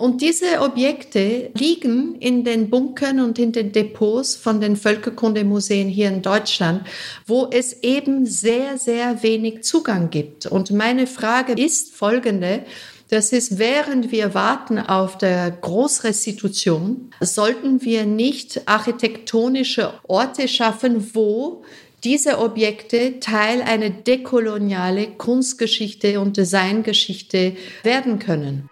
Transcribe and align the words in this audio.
Und 0.00 0.22
diese 0.22 0.62
Objekte 0.62 1.50
liegen 1.52 2.14
in 2.20 2.42
den 2.42 2.70
Bunkern 2.70 3.20
und 3.20 3.38
in 3.38 3.52
den 3.52 3.70
Depots 3.70 4.34
von 4.34 4.58
den 4.58 4.76
Völkerkundemuseen 4.76 5.88
hier 5.88 6.08
in 6.08 6.22
Deutschland, 6.22 6.86
wo 7.26 7.48
es 7.50 7.82
eben 7.82 8.24
sehr, 8.24 8.78
sehr 8.78 9.22
wenig 9.22 9.62
Zugang 9.62 10.08
gibt. 10.08 10.46
Und 10.46 10.70
meine 10.70 11.06
Frage 11.06 11.52
ist 11.52 11.94
folgende. 11.94 12.64
Das 13.10 13.34
ist, 13.34 13.58
während 13.58 14.10
wir 14.10 14.32
warten 14.32 14.78
auf 14.78 15.18
der 15.18 15.50
Großrestitution, 15.50 17.10
sollten 17.20 17.82
wir 17.82 18.06
nicht 18.06 18.62
architektonische 18.64 19.92
Orte 20.08 20.48
schaffen, 20.48 21.10
wo 21.12 21.62
diese 22.04 22.38
Objekte 22.38 23.20
Teil 23.20 23.60
einer 23.60 23.90
dekoloniale 23.90 25.08
Kunstgeschichte 25.08 26.20
und 26.20 26.38
Designgeschichte 26.38 27.54
werden 27.82 28.18
können. 28.18 28.70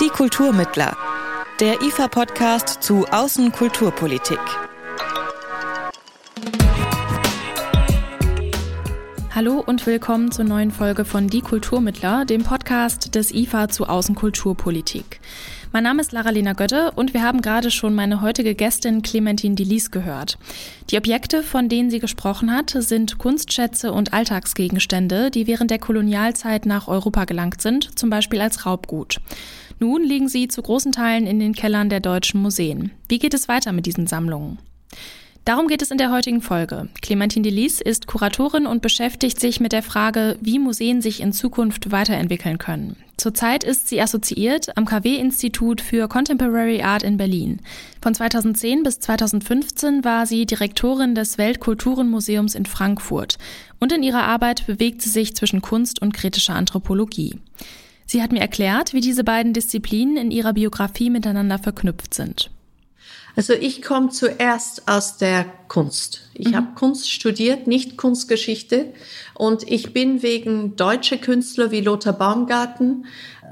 Die 0.00 0.08
Kulturmittler. 0.08 0.96
Der 1.60 1.82
IFA-Podcast 1.82 2.82
zu 2.82 3.04
Außenkulturpolitik. 3.04 4.38
Hallo 9.34 9.62
und 9.64 9.84
willkommen 9.86 10.32
zur 10.32 10.46
neuen 10.46 10.70
Folge 10.70 11.04
von 11.04 11.28
Die 11.28 11.42
Kulturmittler, 11.42 12.24
dem 12.24 12.44
Podcast 12.44 13.14
des 13.14 13.30
IFA 13.30 13.68
zu 13.68 13.84
Außenkulturpolitik. 13.84 15.20
Mein 15.72 15.84
Name 15.84 16.00
ist 16.00 16.12
Lara-Lena 16.12 16.54
Götte 16.54 16.92
und 16.96 17.12
wir 17.12 17.22
haben 17.22 17.42
gerade 17.42 17.70
schon 17.70 17.94
meine 17.94 18.22
heutige 18.22 18.54
Gästin 18.54 19.02
Clementine 19.02 19.54
Delis 19.54 19.90
gehört. 19.90 20.38
Die 20.90 20.96
Objekte, 20.96 21.42
von 21.42 21.68
denen 21.68 21.90
sie 21.90 22.00
gesprochen 22.00 22.50
hat, 22.50 22.70
sind 22.70 23.18
Kunstschätze 23.18 23.92
und 23.92 24.14
Alltagsgegenstände, 24.14 25.30
die 25.30 25.46
während 25.46 25.70
der 25.70 25.78
Kolonialzeit 25.78 26.64
nach 26.64 26.88
Europa 26.88 27.26
gelangt 27.26 27.60
sind, 27.60 27.98
zum 27.98 28.08
Beispiel 28.08 28.40
als 28.40 28.64
Raubgut. 28.64 29.20
Nun 29.82 30.04
liegen 30.04 30.28
sie 30.28 30.46
zu 30.46 30.60
großen 30.60 30.92
Teilen 30.92 31.26
in 31.26 31.40
den 31.40 31.54
Kellern 31.54 31.88
der 31.88 32.00
deutschen 32.00 32.42
Museen. 32.42 32.90
Wie 33.08 33.18
geht 33.18 33.32
es 33.32 33.48
weiter 33.48 33.72
mit 33.72 33.86
diesen 33.86 34.06
Sammlungen? 34.06 34.58
Darum 35.46 35.68
geht 35.68 35.80
es 35.80 35.90
in 35.90 35.96
der 35.96 36.12
heutigen 36.12 36.42
Folge. 36.42 36.90
Clementine 37.00 37.44
Delis 37.44 37.80
ist 37.80 38.06
Kuratorin 38.06 38.66
und 38.66 38.82
beschäftigt 38.82 39.40
sich 39.40 39.58
mit 39.58 39.72
der 39.72 39.82
Frage, 39.82 40.36
wie 40.42 40.58
Museen 40.58 41.00
sich 41.00 41.22
in 41.22 41.32
Zukunft 41.32 41.90
weiterentwickeln 41.90 42.58
können. 42.58 42.96
Zurzeit 43.16 43.64
ist 43.64 43.88
sie 43.88 44.02
assoziiert 44.02 44.76
am 44.76 44.84
KW-Institut 44.84 45.80
für 45.80 46.08
Contemporary 46.08 46.82
Art 46.82 47.02
in 47.02 47.16
Berlin. 47.16 47.60
Von 48.02 48.14
2010 48.14 48.82
bis 48.82 49.00
2015 49.00 50.04
war 50.04 50.26
sie 50.26 50.44
Direktorin 50.44 51.14
des 51.14 51.38
Weltkulturenmuseums 51.38 52.54
in 52.54 52.66
Frankfurt. 52.66 53.38
Und 53.78 53.92
in 53.92 54.02
ihrer 54.02 54.24
Arbeit 54.24 54.66
bewegt 54.66 55.00
sie 55.00 55.10
sich 55.10 55.34
zwischen 55.34 55.62
Kunst 55.62 56.02
und 56.02 56.12
kritischer 56.12 56.54
Anthropologie. 56.54 57.38
Sie 58.10 58.24
hat 58.24 58.32
mir 58.32 58.40
erklärt, 58.40 58.92
wie 58.92 59.00
diese 59.00 59.22
beiden 59.22 59.52
Disziplinen 59.52 60.16
in 60.16 60.30
ihrer 60.32 60.52
Biografie 60.52 61.10
miteinander 61.10 61.60
verknüpft 61.60 62.12
sind. 62.12 62.50
Also 63.36 63.52
ich 63.52 63.82
komme 63.82 64.08
zuerst 64.08 64.88
aus 64.88 65.16
der 65.16 65.44
Kunst. 65.68 66.28
Ich 66.34 66.48
mhm. 66.48 66.56
habe 66.56 66.74
Kunst 66.74 67.08
studiert, 67.08 67.68
nicht 67.68 67.96
Kunstgeschichte. 67.96 68.92
Und 69.34 69.62
ich 69.70 69.92
bin 69.92 70.24
wegen 70.24 70.74
deutsche 70.74 71.18
Künstler 71.18 71.70
wie 71.70 71.82
Lothar 71.82 72.14
Baumgarten, 72.14 73.06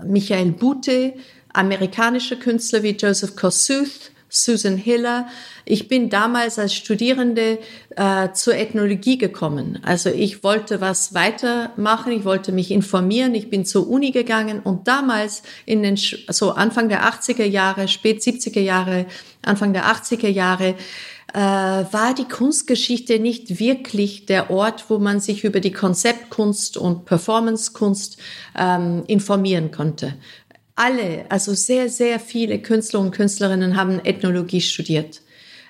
Michael 0.05 0.51
Bute, 0.51 1.15
amerikanische 1.53 2.37
Künstler 2.37 2.83
wie 2.83 2.97
Joseph 2.97 3.37
Kossuth, 3.37 4.11
Susan 4.29 4.77
Hiller. 4.77 5.27
Ich 5.65 5.89
bin 5.89 6.11
damals 6.11 6.59
als 6.59 6.75
Studierende 6.75 7.59
äh, 7.97 8.33
zur 8.33 8.57
Ethnologie 8.57 9.19
gekommen. 9.19 9.79
Also 9.83 10.11
ich 10.11 10.45
wollte 10.45 10.81
was 10.81 11.15
weitermachen, 11.15 12.13
ich 12.13 12.25
wollte 12.25 12.53
mich 12.53 12.71
informieren, 12.71 13.35
ich 13.35 13.51
bin 13.51 13.65
zur 13.65 13.89
Uni 13.89 14.11
gegangen 14.11 14.61
und 14.61 14.87
damals 14.89 15.43
in 15.65 15.83
den 15.83 15.97
so 15.97 16.53
Anfang 16.53 16.89
der 16.89 17.05
80er 17.05 17.45
Jahre, 17.45 17.89
spät 17.89 18.21
70er 18.21 18.61
Jahre, 18.61 19.07
Anfang 19.43 19.73
der 19.73 19.87
80er 19.87 20.29
Jahre 20.29 20.75
äh, 21.35 21.39
war 21.39 22.15
die 22.15 22.25
Kunstgeschichte 22.25 23.19
nicht 23.19 23.61
wirklich 23.61 24.27
der 24.27 24.51
Ort, 24.51 24.89
wo 24.89 24.99
man 24.99 25.21
sich 25.21 25.45
über 25.45 25.61
die 25.61 25.73
Konzeptkunst 25.73 26.77
und 26.77 27.05
Performancekunst 27.05 28.19
ähm, 28.57 29.05
informieren 29.07 29.71
konnte 29.71 30.15
alle, 30.79 31.27
also 31.29 31.55
sehr, 31.55 31.89
sehr 31.89 32.21
viele 32.21 32.61
Künstler 32.61 33.01
und 33.01 33.11
Künstlerinnen 33.11 33.77
haben 33.77 34.01
Ethnologie 34.05 34.61
studiert. 34.61 35.23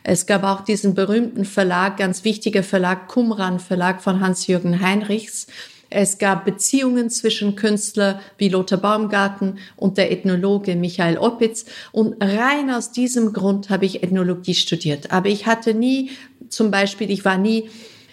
Es 0.04 0.26
gab 0.26 0.44
auch 0.44 0.62
diesen 0.62 0.94
berühmten 0.94 1.44
Verlag, 1.44 1.96
ganz 1.96 2.24
wichtiger 2.24 2.62
Verlag, 2.62 3.08
Qumran 3.08 3.58
Verlag 3.58 4.02
von 4.02 4.20
Hans-Jürgen 4.20 4.80
Heinrichs. 4.80 5.46
Es 5.90 6.18
gab 6.18 6.44
Beziehungen 6.44 7.08
zwischen 7.08 7.56
Künstler 7.56 8.20
wie 8.36 8.50
Lothar 8.50 8.78
Baumgarten 8.78 9.58
und 9.76 9.96
der 9.96 10.12
Ethnologe 10.12 10.76
Michael 10.76 11.16
Oppitz. 11.16 11.64
Und 11.92 12.22
rein 12.22 12.70
aus 12.70 12.92
diesem 12.92 13.32
Grund 13.32 13.70
habe 13.70 13.86
ich 13.86 14.02
Ethnologie 14.02 14.54
studiert. 14.54 15.10
Aber 15.10 15.28
ich 15.28 15.46
hatte 15.46 15.72
nie, 15.72 16.10
zum 16.50 16.70
Beispiel, 16.70 17.10
ich 17.10 17.24
war 17.24 17.38
nie 17.38 17.70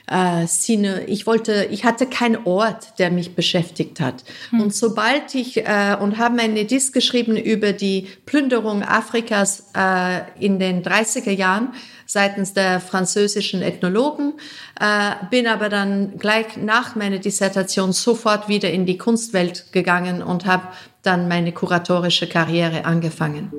äh, 0.08 0.46
Szene. 0.48 1.06
Ich 1.08 1.26
wollte, 1.26 1.68
ich 1.72 1.84
hatte 1.86 2.06
keinen 2.06 2.46
Ort, 2.46 3.00
der 3.00 3.12
mich 3.12 3.36
beschäftigt 3.36 4.00
hat. 4.00 4.24
Hm. 4.52 4.62
Und 4.62 4.76
sobald 4.76 5.34
ich 5.36 5.58
äh, 5.58 5.98
und 6.00 6.18
habe 6.18 6.40
eine 6.40 6.66
Disk 6.66 6.94
geschrieben 6.94 7.38
über 7.38 7.74
die 7.74 8.08
Plünderung 8.26 8.84
Afrikas 8.84 9.72
äh, 9.76 10.22
in 10.40 10.60
den 10.60 10.84
30er 10.84 11.32
Jahren 11.32 11.74
seitens 12.06 12.54
der 12.54 12.80
französischen 12.80 13.62
Ethnologen, 13.62 14.34
äh, 14.80 15.12
bin 15.32 15.48
aber 15.48 15.70
dann 15.70 16.18
gleich 16.18 16.58
nach 16.58 16.96
meiner 16.96 17.18
Dissertation 17.18 17.94
sofort 17.94 18.48
wieder 18.48 18.70
in 18.70 18.86
die 18.86 18.98
Kunstwelt 18.98 19.72
gegangen 19.72 20.22
und 20.22 20.46
habe 20.46 20.68
dann 21.02 21.28
meine 21.28 21.52
kuratorische 21.52 22.28
Karriere 22.28 22.86
angefangen. 22.86 23.52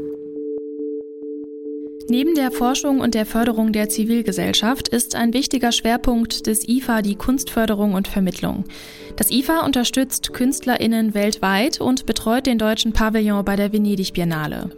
Neben 2.08 2.36
der 2.36 2.52
Forschung 2.52 3.00
und 3.00 3.14
der 3.14 3.26
Förderung 3.26 3.72
der 3.72 3.88
Zivilgesellschaft 3.88 4.86
ist 4.86 5.16
ein 5.16 5.32
wichtiger 5.32 5.72
Schwerpunkt 5.72 6.46
des 6.46 6.68
IFA 6.68 7.02
die 7.02 7.16
Kunstförderung 7.16 7.94
und 7.94 8.06
Vermittlung. 8.06 8.64
Das 9.16 9.32
IFA 9.32 9.64
unterstützt 9.64 10.32
KünstlerInnen 10.32 11.14
weltweit 11.14 11.80
und 11.80 12.06
betreut 12.06 12.46
den 12.46 12.58
deutschen 12.58 12.92
Pavillon 12.92 13.44
bei 13.44 13.56
der 13.56 13.72
Venedig 13.72 14.12
Biennale. 14.12 14.70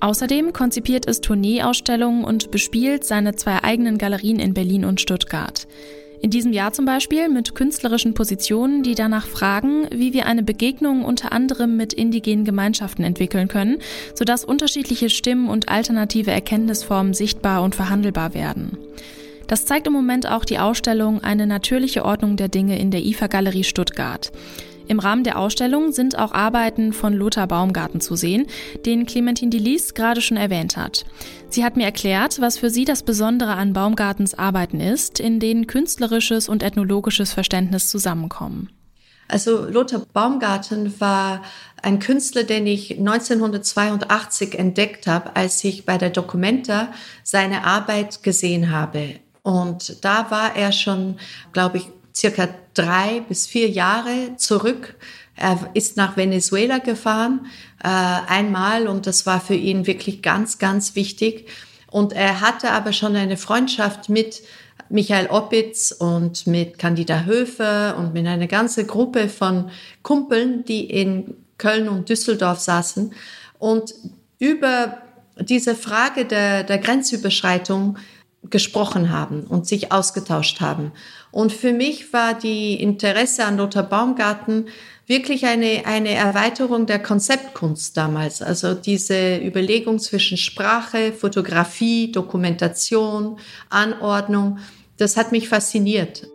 Außerdem 0.00 0.52
konzipiert 0.52 1.08
es 1.08 1.22
Tourneeausstellungen 1.22 2.24
und 2.24 2.50
bespielt 2.50 3.04
seine 3.04 3.34
zwei 3.34 3.64
eigenen 3.64 3.96
Galerien 3.96 4.38
in 4.38 4.52
Berlin 4.52 4.84
und 4.84 5.00
Stuttgart. 5.00 5.66
In 6.20 6.30
diesem 6.30 6.52
Jahr 6.52 6.72
zum 6.72 6.84
Beispiel 6.84 7.28
mit 7.28 7.54
künstlerischen 7.54 8.14
Positionen, 8.14 8.82
die 8.82 8.94
danach 8.94 9.26
fragen, 9.26 9.86
wie 9.90 10.12
wir 10.12 10.26
eine 10.26 10.42
Begegnung 10.42 11.04
unter 11.04 11.32
anderem 11.32 11.76
mit 11.76 11.92
indigenen 11.92 12.44
Gemeinschaften 12.44 13.04
entwickeln 13.04 13.48
können, 13.48 13.78
sodass 14.14 14.44
unterschiedliche 14.44 15.10
Stimmen 15.10 15.48
und 15.48 15.68
alternative 15.68 16.30
Erkenntnisformen 16.30 17.14
sichtbar 17.14 17.62
und 17.62 17.74
verhandelbar 17.74 18.34
werden. 18.34 18.78
Das 19.46 19.64
zeigt 19.64 19.86
im 19.86 19.92
Moment 19.92 20.28
auch 20.28 20.44
die 20.44 20.58
Ausstellung 20.58 21.22
Eine 21.22 21.46
natürliche 21.46 22.04
Ordnung 22.04 22.36
der 22.36 22.48
Dinge 22.48 22.78
in 22.78 22.90
der 22.90 23.04
IFA-Galerie 23.04 23.64
Stuttgart. 23.64 24.32
Im 24.88 25.00
Rahmen 25.00 25.24
der 25.24 25.38
Ausstellung 25.38 25.92
sind 25.92 26.18
auch 26.18 26.32
Arbeiten 26.32 26.92
von 26.92 27.12
Lothar 27.12 27.48
Baumgarten 27.48 28.00
zu 28.00 28.14
sehen, 28.14 28.46
den 28.84 29.06
Clementine 29.06 29.50
Delis 29.50 29.94
gerade 29.94 30.20
schon 30.20 30.36
erwähnt 30.36 30.76
hat. 30.76 31.04
Sie 31.48 31.64
hat 31.64 31.76
mir 31.76 31.84
erklärt, 31.84 32.40
was 32.40 32.58
für 32.58 32.70
sie 32.70 32.84
das 32.84 33.02
Besondere 33.02 33.52
an 33.52 33.72
Baumgartens 33.72 34.34
Arbeiten 34.34 34.80
ist, 34.80 35.18
in 35.18 35.40
denen 35.40 35.66
künstlerisches 35.66 36.48
und 36.48 36.62
ethnologisches 36.62 37.32
Verständnis 37.32 37.88
zusammenkommen. 37.88 38.70
Also 39.28 39.64
Lothar 39.68 40.02
Baumgarten 40.12 41.00
war 41.00 41.42
ein 41.82 41.98
Künstler, 41.98 42.44
den 42.44 42.66
ich 42.66 42.98
1982 42.98 44.56
entdeckt 44.56 45.06
habe, 45.06 45.34
als 45.34 45.62
ich 45.64 45.84
bei 45.84 45.98
der 45.98 46.10
Documenta 46.10 46.92
seine 47.24 47.64
Arbeit 47.64 48.22
gesehen 48.22 48.70
habe. 48.70 49.16
Und 49.42 50.04
da 50.04 50.30
war 50.30 50.54
er 50.54 50.72
schon, 50.72 51.18
glaube 51.52 51.78
ich, 51.78 51.88
circa 52.16 52.48
drei 52.74 53.22
bis 53.28 53.46
vier 53.46 53.68
Jahre 53.68 54.36
zurück. 54.36 54.94
Er 55.36 55.70
ist 55.74 55.96
nach 55.98 56.16
Venezuela 56.16 56.78
gefahren, 56.78 57.46
äh, 57.84 57.88
einmal, 57.88 58.88
und 58.88 59.06
das 59.06 59.26
war 59.26 59.40
für 59.40 59.54
ihn 59.54 59.86
wirklich 59.86 60.22
ganz, 60.22 60.58
ganz 60.58 60.94
wichtig. 60.94 61.48
Und 61.90 62.14
er 62.14 62.40
hatte 62.40 62.70
aber 62.70 62.92
schon 62.92 63.14
eine 63.16 63.36
Freundschaft 63.36 64.08
mit 64.08 64.42
Michael 64.88 65.26
Oppitz 65.26 65.92
und 65.92 66.46
mit 66.46 66.78
Candida 66.78 67.24
Höfer 67.24 67.96
und 67.98 68.14
mit 68.14 68.26
einer 68.26 68.46
ganzen 68.46 68.86
Gruppe 68.86 69.28
von 69.28 69.70
Kumpeln, 70.02 70.64
die 70.64 70.84
in 70.84 71.34
Köln 71.58 71.88
und 71.88 72.08
Düsseldorf 72.08 72.60
saßen 72.60 73.12
und 73.58 73.94
über 74.38 74.98
diese 75.38 75.74
Frage 75.74 76.24
der, 76.24 76.64
der 76.64 76.78
Grenzüberschreitung 76.78 77.98
gesprochen 78.50 79.10
haben 79.10 79.44
und 79.44 79.66
sich 79.66 79.92
ausgetauscht 79.92 80.60
haben. 80.60 80.92
Und 81.30 81.52
für 81.52 81.72
mich 81.72 82.12
war 82.12 82.34
die 82.34 82.74
Interesse 82.80 83.44
an 83.44 83.56
Lothar 83.56 83.82
Baumgarten 83.82 84.66
wirklich 85.06 85.46
eine, 85.46 85.82
eine 85.86 86.10
Erweiterung 86.10 86.86
der 86.86 86.98
Konzeptkunst 86.98 87.96
damals. 87.96 88.42
Also 88.42 88.74
diese 88.74 89.36
Überlegung 89.38 89.98
zwischen 89.98 90.36
Sprache, 90.36 91.12
Fotografie, 91.12 92.10
Dokumentation, 92.10 93.38
Anordnung, 93.70 94.58
das 94.96 95.16
hat 95.16 95.32
mich 95.32 95.48
fasziniert. 95.48 96.26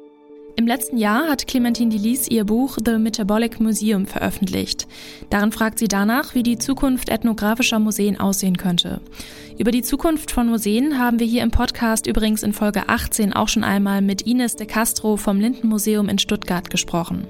Im 0.55 0.67
letzten 0.67 0.97
Jahr 0.97 1.27
hat 1.29 1.47
Clementine 1.47 1.91
Delis 1.91 2.27
ihr 2.27 2.43
Buch 2.43 2.77
The 2.83 2.97
Metabolic 2.97 3.59
Museum 3.59 4.05
veröffentlicht. 4.05 4.87
Darin 5.29 5.51
fragt 5.51 5.79
sie 5.79 5.87
danach, 5.87 6.35
wie 6.35 6.43
die 6.43 6.57
Zukunft 6.57 7.09
ethnografischer 7.09 7.79
Museen 7.79 8.19
aussehen 8.19 8.57
könnte. 8.57 9.01
Über 9.57 9.71
die 9.71 9.81
Zukunft 9.81 10.31
von 10.31 10.47
Museen 10.47 10.99
haben 10.99 11.19
wir 11.19 11.27
hier 11.27 11.43
im 11.43 11.51
Podcast 11.51 12.05
übrigens 12.05 12.43
in 12.43 12.53
Folge 12.53 12.89
18 12.89 13.33
auch 13.33 13.47
schon 13.47 13.63
einmal 13.63 14.01
mit 14.01 14.23
Ines 14.23 14.55
de 14.55 14.67
Castro 14.67 15.17
vom 15.17 15.39
Lindenmuseum 15.39 16.09
in 16.09 16.19
Stuttgart 16.19 16.69
gesprochen. 16.69 17.27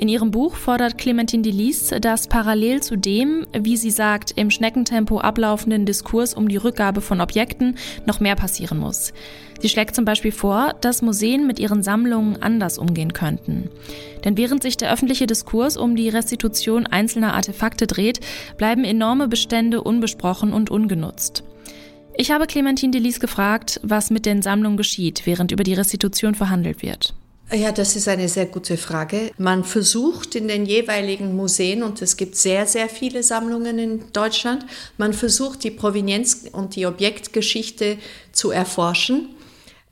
In 0.00 0.08
ihrem 0.08 0.30
Buch 0.30 0.54
fordert 0.54 0.96
Clementine 0.96 1.42
Delis, 1.42 1.92
dass 2.00 2.26
parallel 2.26 2.82
zu 2.82 2.96
dem, 2.96 3.46
wie 3.52 3.76
sie 3.76 3.90
sagt, 3.90 4.32
im 4.34 4.50
Schneckentempo 4.50 5.20
ablaufenden 5.20 5.84
Diskurs 5.84 6.32
um 6.32 6.48
die 6.48 6.56
Rückgabe 6.56 7.02
von 7.02 7.20
Objekten 7.20 7.76
noch 8.06 8.18
mehr 8.18 8.34
passieren 8.34 8.78
muss. 8.78 9.12
Sie 9.60 9.68
schlägt 9.68 9.94
zum 9.94 10.06
Beispiel 10.06 10.32
vor, 10.32 10.74
dass 10.80 11.02
Museen 11.02 11.46
mit 11.46 11.58
ihren 11.58 11.82
Sammlungen 11.82 12.40
anders 12.40 12.78
umgehen 12.78 13.12
könnten. 13.12 13.68
Denn 14.24 14.38
während 14.38 14.62
sich 14.62 14.78
der 14.78 14.90
öffentliche 14.90 15.26
Diskurs 15.26 15.76
um 15.76 15.96
die 15.96 16.08
Restitution 16.08 16.86
einzelner 16.86 17.34
Artefakte 17.34 17.86
dreht, 17.86 18.20
bleiben 18.56 18.84
enorme 18.84 19.28
Bestände 19.28 19.82
unbesprochen 19.82 20.54
und 20.54 20.70
ungenutzt. 20.70 21.44
Ich 22.16 22.30
habe 22.30 22.46
Clementine 22.46 22.92
Delis 22.92 23.20
gefragt, 23.20 23.80
was 23.82 24.08
mit 24.08 24.24
den 24.24 24.40
Sammlungen 24.40 24.78
geschieht, 24.78 25.26
während 25.26 25.52
über 25.52 25.62
die 25.62 25.74
Restitution 25.74 26.34
verhandelt 26.34 26.80
wird. 26.80 27.12
Ja, 27.52 27.72
das 27.72 27.96
ist 27.96 28.06
eine 28.06 28.28
sehr 28.28 28.46
gute 28.46 28.76
Frage. 28.76 29.32
Man 29.36 29.64
versucht 29.64 30.36
in 30.36 30.46
den 30.46 30.66
jeweiligen 30.66 31.34
Museen, 31.34 31.82
und 31.82 32.00
es 32.00 32.16
gibt 32.16 32.36
sehr, 32.36 32.64
sehr 32.64 32.88
viele 32.88 33.24
Sammlungen 33.24 33.76
in 33.80 34.12
Deutschland, 34.12 34.64
man 34.98 35.12
versucht 35.12 35.64
die 35.64 35.72
Provenienz 35.72 36.44
und 36.52 36.76
die 36.76 36.86
Objektgeschichte 36.86 37.98
zu 38.30 38.52
erforschen. 38.52 39.30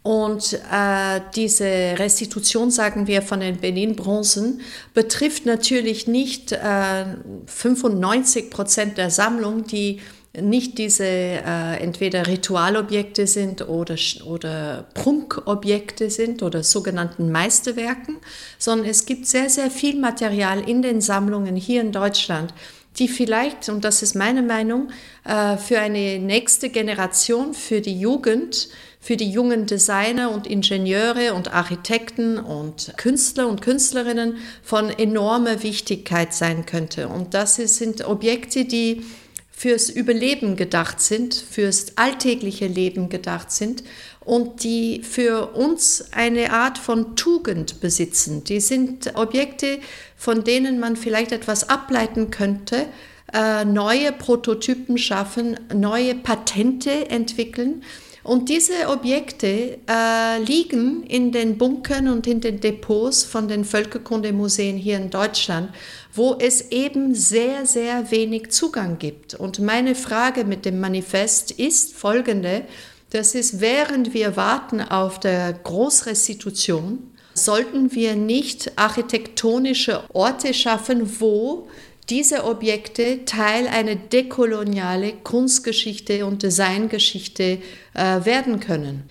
Und 0.04 0.52
äh, 0.72 1.20
diese 1.34 1.64
Restitution, 1.98 2.70
sagen 2.70 3.08
wir, 3.08 3.22
von 3.22 3.40
den 3.40 3.56
Benin-Bronzen 3.56 4.60
betrifft 4.94 5.44
natürlich 5.44 6.06
nicht 6.06 6.52
äh, 6.52 7.04
95 7.46 8.50
Prozent 8.50 8.98
der 8.98 9.10
Sammlung, 9.10 9.64
die 9.66 10.00
nicht 10.36 10.78
diese 10.78 11.04
äh, 11.04 11.80
entweder 11.80 12.26
Ritualobjekte 12.26 13.26
sind 13.26 13.66
oder, 13.68 13.96
oder 14.26 14.86
Prunkobjekte 14.94 16.10
sind 16.10 16.42
oder 16.42 16.62
sogenannten 16.62 17.32
Meisterwerken, 17.32 18.16
sondern 18.58 18.88
es 18.88 19.06
gibt 19.06 19.26
sehr, 19.26 19.48
sehr 19.50 19.70
viel 19.70 19.98
Material 19.98 20.68
in 20.68 20.82
den 20.82 21.00
Sammlungen 21.00 21.56
hier 21.56 21.80
in 21.80 21.92
Deutschland, 21.92 22.52
die 22.98 23.08
vielleicht, 23.08 23.68
und 23.68 23.84
das 23.84 24.02
ist 24.02 24.14
meine 24.14 24.42
Meinung, 24.42 24.90
äh, 25.24 25.56
für 25.56 25.78
eine 25.80 26.18
nächste 26.18 26.68
Generation, 26.68 27.54
für 27.54 27.80
die 27.80 27.98
Jugend, 27.98 28.68
für 29.00 29.16
die 29.16 29.30
jungen 29.30 29.66
Designer 29.66 30.30
und 30.30 30.46
Ingenieure 30.46 31.34
und 31.34 31.54
Architekten 31.54 32.38
und 32.38 32.92
Künstler 32.96 33.48
und 33.48 33.62
Künstlerinnen 33.62 34.38
von 34.62 34.90
enormer 34.90 35.62
Wichtigkeit 35.62 36.34
sein 36.34 36.66
könnte. 36.66 37.08
Und 37.08 37.32
das 37.32 37.56
sind 37.56 38.04
Objekte, 38.04 38.64
die 38.64 39.04
fürs 39.58 39.90
Überleben 39.90 40.54
gedacht 40.54 41.00
sind, 41.00 41.34
fürs 41.34 41.86
alltägliche 41.96 42.68
Leben 42.68 43.08
gedacht 43.08 43.50
sind 43.50 43.82
und 44.20 44.62
die 44.62 45.02
für 45.02 45.48
uns 45.56 46.12
eine 46.12 46.52
Art 46.52 46.78
von 46.78 47.16
Tugend 47.16 47.80
besitzen. 47.80 48.44
Die 48.44 48.60
sind 48.60 49.16
Objekte, 49.16 49.80
von 50.16 50.44
denen 50.44 50.78
man 50.78 50.94
vielleicht 50.94 51.32
etwas 51.32 51.68
ableiten 51.68 52.30
könnte, 52.30 52.86
äh, 53.34 53.64
neue 53.64 54.12
Prototypen 54.12 54.96
schaffen, 54.96 55.58
neue 55.74 56.14
Patente 56.14 57.10
entwickeln. 57.10 57.82
Und 58.22 58.48
diese 58.48 58.88
Objekte 58.88 59.78
äh, 59.88 60.42
liegen 60.42 61.04
in 61.04 61.32
den 61.32 61.56
Bunkern 61.56 62.08
und 62.08 62.26
in 62.26 62.40
den 62.40 62.60
Depots 62.60 63.24
von 63.24 63.48
den 63.48 63.64
Völkerkundemuseen 63.64 64.76
hier 64.76 64.96
in 64.96 65.10
Deutschland 65.10 65.70
wo 66.18 66.36
es 66.38 66.72
eben 66.72 67.14
sehr, 67.14 67.64
sehr 67.64 68.10
wenig 68.10 68.50
Zugang 68.50 68.98
gibt. 68.98 69.34
Und 69.34 69.60
meine 69.60 69.94
Frage 69.94 70.44
mit 70.44 70.64
dem 70.64 70.80
Manifest 70.80 71.52
ist 71.52 71.94
folgende. 71.94 72.64
Das 73.10 73.34
ist, 73.34 73.60
während 73.60 74.12
wir 74.12 74.36
warten 74.36 74.82
auf 74.82 75.20
der 75.20 75.52
Großrestitution, 75.52 77.10
sollten 77.34 77.92
wir 77.92 78.16
nicht 78.16 78.72
architektonische 78.76 80.02
Orte 80.12 80.52
schaffen, 80.52 81.20
wo 81.20 81.68
diese 82.10 82.44
Objekte 82.44 83.24
Teil 83.24 83.68
einer 83.68 83.94
dekoloniale 83.94 85.12
Kunstgeschichte 85.12 86.24
und 86.26 86.42
Designgeschichte 86.42 87.58
äh, 87.94 88.24
werden 88.24 88.60
können. 88.60 89.04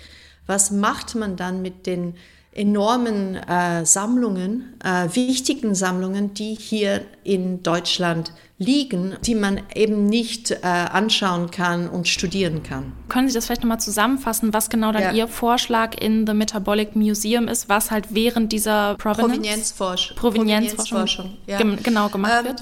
Was 0.46 0.72
macht 0.72 1.16
man 1.16 1.36
dann 1.36 1.62
mit 1.62 1.86
den 1.86 2.16
enormen 2.58 3.36
äh, 3.36 3.86
Sammlungen, 3.86 4.74
äh, 4.84 5.08
wichtigen 5.14 5.76
Sammlungen, 5.76 6.34
die 6.34 6.56
hier 6.56 7.06
in 7.24 7.62
Deutschland 7.62 8.34
liegen, 8.58 9.16
die 9.24 9.36
man 9.36 9.62
eben 9.76 10.08
nicht 10.08 10.50
äh, 10.50 10.58
anschauen 10.64 11.52
kann 11.52 11.88
und 11.88 12.08
studieren 12.08 12.64
kann. 12.64 12.94
Können 13.10 13.28
Sie 13.28 13.36
das 13.36 13.46
vielleicht 13.46 13.62
nochmal 13.62 13.80
zusammenfassen, 13.80 14.54
was 14.54 14.70
genau 14.70 14.92
dann 14.92 15.04
ja. 15.04 15.12
Ihr 15.12 15.28
Vorschlag 15.28 15.96
in 16.02 16.26
The 16.26 16.34
Metabolic 16.34 16.96
Museum 16.96 17.48
ist, 17.48 17.70
was 17.70 17.92
halt 17.92 18.08
während 18.16 18.52
dieser 18.52 18.96
Provenienzforschung, 18.96 20.18
Provenienzforschung 20.18 21.38
ja. 21.46 21.60
genau 21.60 22.10
gemacht 22.10 22.34
ähm, 22.40 22.46
wird? 22.48 22.62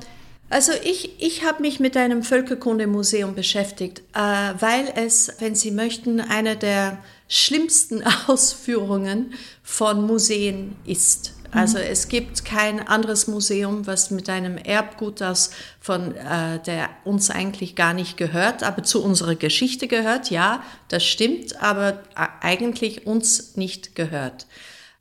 Also 0.50 0.74
ich, 0.84 1.22
ich 1.22 1.44
habe 1.44 1.62
mich 1.62 1.80
mit 1.80 1.98
einem 1.98 2.22
Völkerkundemuseum 2.22 3.34
beschäftigt, 3.34 4.04
äh, 4.14 4.20
weil 4.20 4.94
es, 4.96 5.34
wenn 5.40 5.56
Sie 5.56 5.72
möchten, 5.72 6.22
einer 6.22 6.56
der 6.56 7.00
schlimmsten 7.28 8.04
Ausführungen 8.28 9.34
von 9.64 10.06
Museen 10.06 10.76
ist. 10.86 11.34
Also 11.52 11.78
mhm. 11.78 11.86
es 11.90 12.10
gibt 12.10 12.46
kein 12.46 12.86
anderes 12.86 13.28
Museum, 13.28 13.88
was 13.88 14.12
mit 14.12 14.30
einem 14.30 14.58
Erbgut 14.58 15.22
aus 15.24 15.52
von 15.80 16.16
äh, 16.16 16.60
der 16.60 16.90
uns 17.06 17.32
eigentlich 17.32 17.76
gar 17.76 17.94
nicht 17.94 18.18
gehört, 18.18 18.62
aber 18.62 18.84
zu 18.84 19.04
unserer 19.04 19.36
Geschichte 19.36 19.88
gehört. 19.88 20.30
Ja, 20.30 20.64
das 20.90 21.06
stimmt, 21.06 21.62
aber 21.62 22.04
eigentlich 22.42 23.08
uns 23.08 23.56
nicht 23.56 23.96
gehört. 23.96 24.48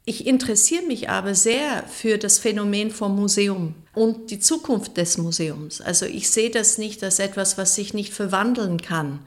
Ich 0.06 0.26
interessiere 0.26 0.85
mich 0.85 1.08
aber 1.08 1.35
sehr 1.35 1.82
für 1.88 2.19
das 2.19 2.38
Phänomen 2.38 2.90
vom 2.90 3.17
Museum 3.17 3.75
und 3.94 4.31
die 4.31 4.41
Zukunft 4.41 4.96
des 4.96 5.19
Museums. 5.19 5.81
Also 5.81 6.06
ich 6.06 6.31
sehe 6.31 6.50
das 6.50 6.79
nicht 6.79 7.02
als 7.02 7.19
etwas, 7.19 7.58
was 7.58 7.75
sich 7.75 7.94
nicht 7.94 8.12
verwandeln 8.12 8.81
kann. 8.82 9.20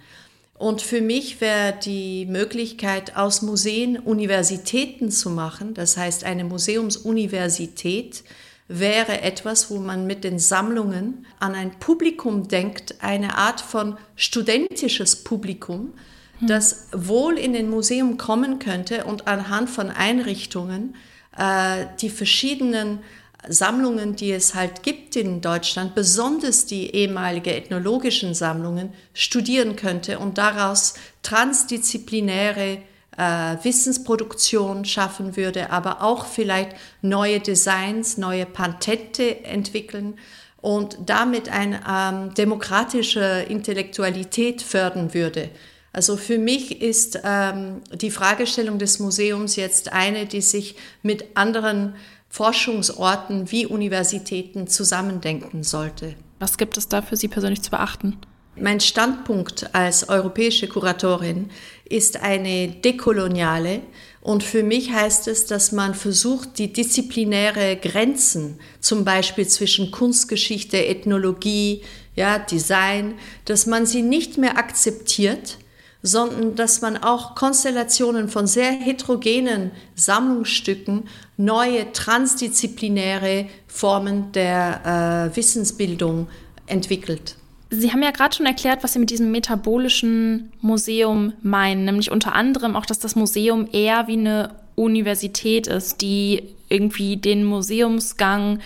Und 0.57 0.81
für 0.81 1.01
mich 1.01 1.39
wäre 1.39 1.73
die 1.83 2.25
Möglichkeit, 2.25 3.15
aus 3.15 3.43
Museen 3.43 3.97
Universitäten 3.99 5.11
zu 5.11 5.29
machen, 5.29 5.75
das 5.75 5.97
heißt 5.97 6.23
eine 6.23 6.43
Museumsuniversität, 6.43 8.23
wäre 8.67 9.21
etwas, 9.21 9.69
wo 9.69 9.77
man 9.77 10.07
mit 10.07 10.23
den 10.23 10.39
Sammlungen 10.39 11.25
an 11.39 11.53
ein 11.53 11.79
Publikum 11.79 12.47
denkt, 12.47 12.95
eine 13.01 13.37
Art 13.37 13.61
von 13.61 13.97
studentisches 14.15 15.23
Publikum, 15.23 15.94
hm. 16.39 16.47
das 16.47 16.87
wohl 16.92 17.37
in 17.37 17.53
den 17.53 17.69
Museum 17.69 18.18
kommen 18.18 18.59
könnte 18.59 19.06
und 19.06 19.27
anhand 19.27 19.69
von 19.69 19.89
Einrichtungen 19.89 20.95
äh, 21.37 21.85
die 22.01 22.09
verschiedenen 22.09 22.99
Sammlungen, 23.47 24.15
die 24.15 24.31
es 24.31 24.56
halt 24.56 24.83
gibt 24.83 25.15
in 25.15 25.41
Deutschland, 25.41 25.95
besonders 25.95 26.65
die 26.65 26.94
ehemalige 26.95 27.56
ethnologischen 27.56 28.33
Sammlungen, 28.33 28.94
studieren 29.13 29.75
könnte 29.75 30.19
und 30.19 30.37
daraus 30.37 30.95
transdisziplinäre 31.23 32.79
äh, 33.17 33.57
Wissensproduktion 33.63 34.85
schaffen 34.85 35.35
würde, 35.35 35.71
aber 35.71 36.01
auch 36.01 36.25
vielleicht 36.25 36.75
neue 37.01 37.39
Designs, 37.39 38.17
neue 38.17 38.45
Patente 38.45 39.44
entwickeln 39.44 40.17
und 40.61 40.97
damit 41.06 41.49
eine 41.49 41.81
ähm, 41.89 42.33
demokratische 42.33 43.45
Intellektualität 43.47 44.61
fördern 44.61 45.13
würde. 45.13 45.49
Also 45.94 46.15
für 46.15 46.37
mich 46.37 46.81
ist 46.81 47.19
ähm, 47.23 47.81
die 47.91 48.11
Fragestellung 48.11 48.77
des 48.77 48.99
Museums 48.99 49.56
jetzt 49.56 49.94
eine, 49.94 50.25
die 50.25 50.41
sich 50.41 50.75
mit 51.01 51.25
anderen 51.35 51.95
Forschungsorten 52.29 53.51
wie 53.51 53.65
Universitäten 53.65 54.67
zusammendenken 54.67 55.63
sollte. 55.63 56.15
Was 56.39 56.57
gibt 56.57 56.77
es 56.77 56.87
da 56.87 57.01
für 57.01 57.17
Sie 57.17 57.27
persönlich 57.27 57.61
zu 57.61 57.71
beachten? 57.71 58.17
Mein 58.59 58.79
Standpunkt 58.79 59.75
als 59.75 60.09
europäische 60.09 60.67
Kuratorin 60.67 61.51
ist 61.85 62.21
eine 62.23 62.69
dekoloniale 62.69 63.81
und 64.21 64.43
für 64.43 64.63
mich 64.63 64.91
heißt 64.91 65.27
es, 65.27 65.45
dass 65.45 65.71
man 65.71 65.93
versucht, 65.93 66.57
die 66.57 66.73
disziplinäre 66.73 67.77
Grenzen, 67.77 68.59
zum 68.79 69.05
Beispiel 69.05 69.47
zwischen 69.47 69.91
Kunstgeschichte, 69.91 70.85
Ethnologie, 70.85 71.83
ja, 72.15 72.39
Design, 72.39 73.13
dass 73.45 73.67
man 73.67 73.85
sie 73.85 74.01
nicht 74.01 74.39
mehr 74.39 74.57
akzeptiert, 74.57 75.59
sondern 76.07 76.56
dass 76.56 76.81
man 76.81 76.97
auch 76.97 77.35
Konstellationen 77.35 78.30
von 78.30 78.47
sehr 78.47 78.71
heterogenen 78.71 79.71
Sammlungsstücken, 79.95 81.04
neue 81.37 81.92
transdisziplinäre 81.92 83.47
Formen 83.68 84.31
der 84.31 85.30
äh, 85.31 85.35
Wissensbildung 85.35 86.28
entwickelt. 86.66 87.35
Sie 87.69 87.92
haben 87.92 88.02
ja 88.02 88.11
gerade 88.11 88.35
schon 88.35 88.45
erklärt, 88.45 88.83
was 88.83 88.94
Sie 88.94 88.99
mit 88.99 89.09
diesem 89.09 89.30
metabolischen 89.31 90.52
Museum 90.61 91.33
meinen, 91.42 91.83
nämlich 91.83 92.11
unter 92.11 92.33
anderem 92.33 92.78
auch, 92.78 92.85
dass 92.85 92.99
das 92.99 93.16
Museum 93.16 93.68
eher 93.71 94.07
wie 94.07 94.14
eine 94.14 94.56
Universität 94.76 95.68
ist, 95.68 96.02
die 96.02 96.44
irgendwie 96.69 97.18
den 97.18 97.44
Museumsgang 97.44 98.59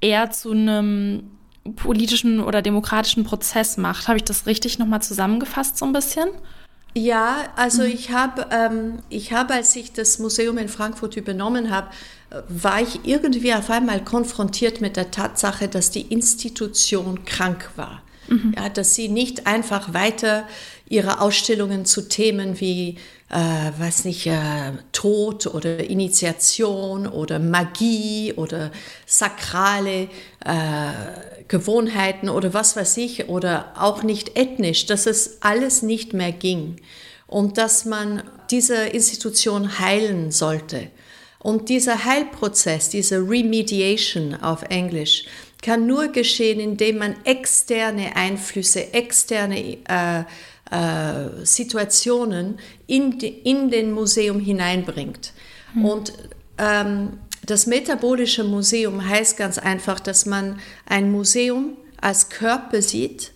eher 0.00 0.30
zu 0.30 0.50
einem 0.50 1.30
politischen 1.76 2.40
oder 2.40 2.62
demokratischen 2.62 3.24
Prozess 3.24 3.76
macht. 3.76 4.08
Habe 4.08 4.16
ich 4.16 4.24
das 4.24 4.46
richtig 4.46 4.78
nochmal 4.78 5.02
zusammengefasst 5.02 5.78
so 5.78 5.84
ein 5.84 5.92
bisschen? 5.92 6.28
Ja, 6.94 7.52
also 7.56 7.82
mhm. 7.82 7.88
ich 7.88 8.10
habe, 8.10 8.46
ähm, 8.50 8.98
ich 9.08 9.32
habe, 9.32 9.54
als 9.54 9.76
ich 9.76 9.92
das 9.92 10.18
Museum 10.18 10.58
in 10.58 10.68
Frankfurt 10.68 11.16
übernommen 11.16 11.70
habe, 11.70 11.88
war 12.48 12.80
ich 12.80 13.00
irgendwie 13.04 13.52
auf 13.54 13.70
einmal 13.70 14.04
konfrontiert 14.04 14.80
mit 14.80 14.96
der 14.96 15.10
Tatsache, 15.10 15.68
dass 15.68 15.90
die 15.90 16.02
Institution 16.02 17.24
krank 17.24 17.70
war. 17.76 18.02
Mhm. 18.28 18.54
Ja, 18.56 18.68
dass 18.68 18.94
sie 18.94 19.08
nicht 19.08 19.46
einfach 19.46 19.94
weiter 19.94 20.46
ihre 20.88 21.20
Ausstellungen 21.20 21.84
zu 21.84 22.08
Themen 22.08 22.60
wie, 22.60 22.98
äh, 23.30 23.80
weiß 23.80 24.04
nicht, 24.04 24.26
äh, 24.26 24.72
Tod 24.92 25.46
oder 25.46 25.88
Initiation 25.88 27.06
oder 27.06 27.38
Magie 27.38 28.32
oder 28.34 28.72
sakrale 29.06 30.08
äh, 30.44 30.92
Gewohnheiten 31.46 32.28
oder 32.28 32.52
was 32.54 32.76
weiß 32.76 32.96
ich 32.96 33.28
oder 33.28 33.72
auch 33.78 34.02
nicht 34.02 34.36
ethnisch, 34.36 34.86
dass 34.86 35.06
es 35.06 35.42
alles 35.42 35.82
nicht 35.82 36.12
mehr 36.12 36.32
ging 36.32 36.76
und 37.26 37.56
dass 37.58 37.84
man 37.84 38.22
diese 38.50 38.86
Institution 38.86 39.78
heilen 39.78 40.32
sollte. 40.32 40.88
Und 41.38 41.68
dieser 41.68 42.04
Heilprozess, 42.04 42.90
diese 42.90 43.18
Remediation 43.18 44.34
auf 44.34 44.62
Englisch, 44.64 45.24
kann 45.62 45.86
nur 45.86 46.08
geschehen, 46.08 46.58
indem 46.58 46.98
man 46.98 47.16
externe 47.24 48.16
Einflüsse, 48.16 48.92
externe 48.92 49.78
äh, 49.88 50.24
äh, 50.70 51.44
Situationen 51.44 52.58
in, 52.86 53.18
in 53.20 53.70
den 53.70 53.92
Museum 53.92 54.40
hineinbringt. 54.40 55.32
Mhm. 55.74 55.84
Und 55.84 56.12
ähm, 56.58 57.18
das 57.46 57.66
metabolische 57.66 58.44
Museum 58.44 59.08
heißt 59.08 59.36
ganz 59.36 59.58
einfach, 59.58 59.98
dass 59.98 60.26
man 60.26 60.60
ein 60.86 61.10
Museum 61.10 61.76
als 62.00 62.28
Körper 62.28 62.82
sieht, 62.82 63.32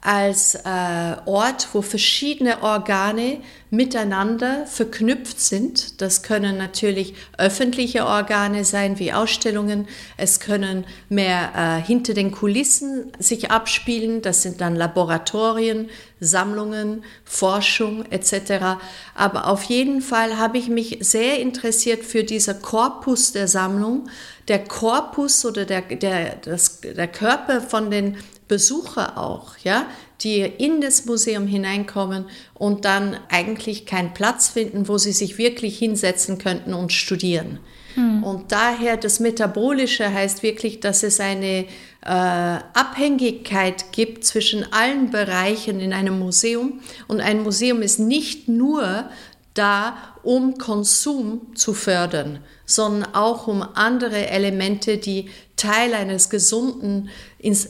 als 0.00 0.54
äh, 0.54 1.16
Ort, 1.26 1.68
wo 1.72 1.82
verschiedene 1.82 2.62
Organe 2.62 3.40
miteinander 3.70 4.64
verknüpft 4.66 5.40
sind. 5.40 6.00
Das 6.00 6.22
können 6.22 6.56
natürlich 6.56 7.14
öffentliche 7.36 8.06
Organe 8.06 8.64
sein, 8.64 9.00
wie 9.00 9.12
Ausstellungen. 9.12 9.88
Es 10.16 10.38
können 10.38 10.84
mehr 11.08 11.50
äh, 11.54 11.84
hinter 11.84 12.14
den 12.14 12.30
Kulissen 12.30 13.10
sich 13.18 13.50
abspielen. 13.50 14.22
Das 14.22 14.42
sind 14.42 14.60
dann 14.60 14.76
Laboratorien, 14.76 15.90
Sammlungen, 16.20 17.04
Forschung 17.24 18.04
etc. 18.10 18.78
Aber 19.16 19.48
auf 19.48 19.64
jeden 19.64 20.00
Fall 20.00 20.38
habe 20.38 20.58
ich 20.58 20.68
mich 20.68 20.98
sehr 21.00 21.40
interessiert 21.40 22.04
für 22.04 22.22
diesen 22.22 22.62
Korpus 22.62 23.32
der 23.32 23.48
Sammlung. 23.48 24.08
Der 24.46 24.64
Korpus 24.64 25.44
oder 25.44 25.64
der, 25.64 25.82
der, 25.82 26.36
das, 26.36 26.80
der 26.80 27.08
Körper 27.08 27.60
von 27.60 27.90
den 27.90 28.16
Besucher 28.48 29.18
auch, 29.18 29.56
ja, 29.62 29.86
die 30.22 30.40
in 30.40 30.80
das 30.80 31.04
Museum 31.04 31.46
hineinkommen 31.46 32.24
und 32.54 32.84
dann 32.84 33.16
eigentlich 33.28 33.86
keinen 33.86 34.14
Platz 34.14 34.48
finden, 34.48 34.88
wo 34.88 34.98
sie 34.98 35.12
sich 35.12 35.38
wirklich 35.38 35.78
hinsetzen 35.78 36.38
könnten 36.38 36.74
und 36.74 36.92
studieren. 36.92 37.60
Hm. 37.94 38.24
Und 38.24 38.52
daher 38.52 38.96
das 38.96 39.20
Metabolische 39.20 40.12
heißt 40.12 40.42
wirklich, 40.42 40.80
dass 40.80 41.02
es 41.02 41.20
eine 41.20 41.66
äh, 42.04 42.08
Abhängigkeit 42.08 43.92
gibt 43.92 44.24
zwischen 44.24 44.72
allen 44.72 45.10
Bereichen 45.10 45.80
in 45.80 45.92
einem 45.92 46.18
Museum. 46.18 46.80
Und 47.06 47.20
ein 47.20 47.42
Museum 47.42 47.82
ist 47.82 47.98
nicht 47.98 48.48
nur 48.48 49.10
da, 49.54 49.96
um 50.22 50.58
Konsum 50.58 51.54
zu 51.54 51.74
fördern, 51.74 52.40
sondern 52.68 53.14
auch 53.14 53.48
um 53.48 53.62
andere 53.74 54.28
Elemente, 54.28 54.98
die 54.98 55.30
Teil 55.56 55.94
eines 55.94 56.30
gesunden, 56.30 57.08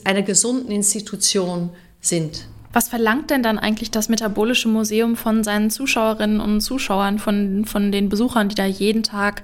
einer 0.03 0.21
gesunden 0.21 0.71
Institution 0.71 1.71
sind. 2.01 2.45
Was 2.73 2.89
verlangt 2.89 3.31
denn 3.31 3.41
dann 3.41 3.57
eigentlich 3.57 3.89
das 3.89 4.09
Metabolische 4.09 4.67
Museum 4.67 5.15
von 5.15 5.43
seinen 5.43 5.71
Zuschauerinnen 5.71 6.39
und 6.39 6.61
Zuschauern, 6.61 7.17
von, 7.17 7.65
von 7.65 7.91
den 7.91 8.09
Besuchern, 8.09 8.49
die 8.49 8.55
da 8.55 8.65
jeden 8.65 9.01
Tag 9.01 9.41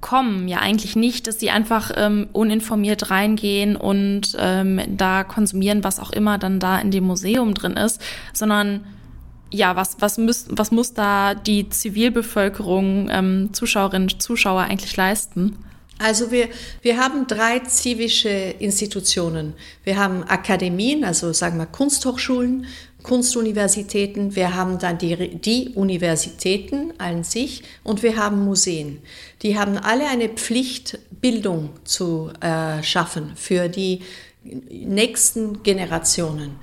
kommen? 0.00 0.46
Ja, 0.46 0.58
eigentlich 0.58 0.94
nicht, 0.94 1.26
dass 1.26 1.40
sie 1.40 1.50
einfach 1.50 1.90
ähm, 1.96 2.28
uninformiert 2.32 3.10
reingehen 3.10 3.74
und 3.76 4.36
ähm, 4.38 4.80
da 4.88 5.24
konsumieren, 5.24 5.82
was 5.82 5.98
auch 5.98 6.12
immer 6.12 6.38
dann 6.38 6.60
da 6.60 6.78
in 6.78 6.90
dem 6.90 7.04
Museum 7.04 7.54
drin 7.54 7.72
ist, 7.72 8.00
sondern 8.32 8.84
ja, 9.52 9.76
was, 9.76 9.96
was, 10.00 10.18
müß, 10.18 10.46
was 10.50 10.70
muss 10.70 10.94
da 10.94 11.34
die 11.34 11.68
Zivilbevölkerung, 11.68 13.08
ähm, 13.10 13.50
Zuschauerinnen, 13.52 14.18
Zuschauer 14.18 14.62
eigentlich 14.62 14.96
leisten? 14.96 15.58
Also 15.98 16.32
wir, 16.32 16.48
wir 16.80 16.98
haben 16.98 17.28
drei 17.28 17.60
zivische 17.60 18.28
Institutionen. 18.28 19.54
Wir 19.84 19.98
haben 19.98 20.24
Akademien, 20.24 21.04
also 21.04 21.32
sagen 21.32 21.58
wir 21.58 21.66
Kunsthochschulen, 21.66 22.66
Kunstuniversitäten, 23.02 24.34
wir 24.34 24.54
haben 24.54 24.78
dann 24.78 24.98
die, 24.98 25.36
die 25.36 25.70
Universitäten 25.74 26.94
an 26.98 27.24
sich 27.24 27.62
und 27.84 28.02
wir 28.02 28.16
haben 28.16 28.44
Museen. 28.44 29.00
Die 29.42 29.58
haben 29.58 29.76
alle 29.76 30.08
eine 30.08 30.28
Pflicht, 30.28 30.98
Bildung 31.20 31.70
zu 31.84 32.32
äh, 32.40 32.82
schaffen 32.82 33.32
für 33.36 33.68
die 33.68 34.00
nächsten 34.42 35.62
Generationen. 35.62 36.56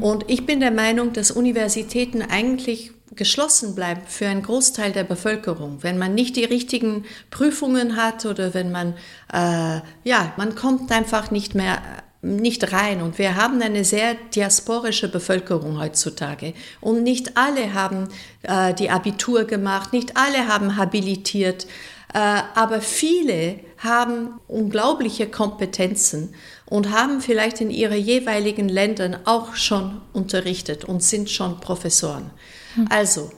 Und 0.00 0.24
ich 0.28 0.46
bin 0.46 0.60
der 0.60 0.70
Meinung, 0.70 1.12
dass 1.12 1.30
Universitäten 1.30 2.22
eigentlich 2.22 2.92
geschlossen 3.14 3.74
bleiben 3.74 4.02
für 4.06 4.26
einen 4.26 4.42
Großteil 4.42 4.92
der 4.92 5.04
Bevölkerung. 5.04 5.82
Wenn 5.82 5.98
man 5.98 6.14
nicht 6.14 6.36
die 6.36 6.44
richtigen 6.44 7.04
Prüfungen 7.30 7.96
hat 7.96 8.26
oder 8.26 8.54
wenn 8.54 8.72
man, 8.72 8.94
äh, 9.32 9.80
ja, 10.04 10.32
man 10.36 10.54
kommt 10.54 10.90
einfach 10.90 11.30
nicht 11.30 11.54
mehr 11.54 11.80
nicht 12.24 12.72
rein. 12.72 13.02
Und 13.02 13.18
wir 13.18 13.36
haben 13.36 13.60
eine 13.60 13.84
sehr 13.84 14.14
diasporische 14.34 15.08
Bevölkerung 15.08 15.78
heutzutage. 15.78 16.54
Und 16.80 17.02
nicht 17.02 17.36
alle 17.36 17.74
haben 17.74 18.08
äh, 18.42 18.72
die 18.74 18.90
Abitur 18.90 19.44
gemacht, 19.44 19.92
nicht 19.92 20.16
alle 20.16 20.48
haben 20.48 20.76
habilitiert, 20.76 21.66
äh, 22.14 22.18
aber 22.54 22.80
viele 22.80 23.60
haben 23.78 24.40
unglaubliche 24.48 25.28
Kompetenzen 25.28 26.34
und 26.66 26.90
haben 26.90 27.20
vielleicht 27.20 27.60
in 27.60 27.70
ihren 27.70 27.98
jeweiligen 27.98 28.68
Ländern 28.68 29.18
auch 29.24 29.54
schon 29.54 30.00
unterrichtet 30.12 30.84
und 30.84 31.02
sind 31.02 31.30
schon 31.30 31.60
Professoren. 31.60 32.30
Hm. 32.74 32.86
Also, 32.90 33.30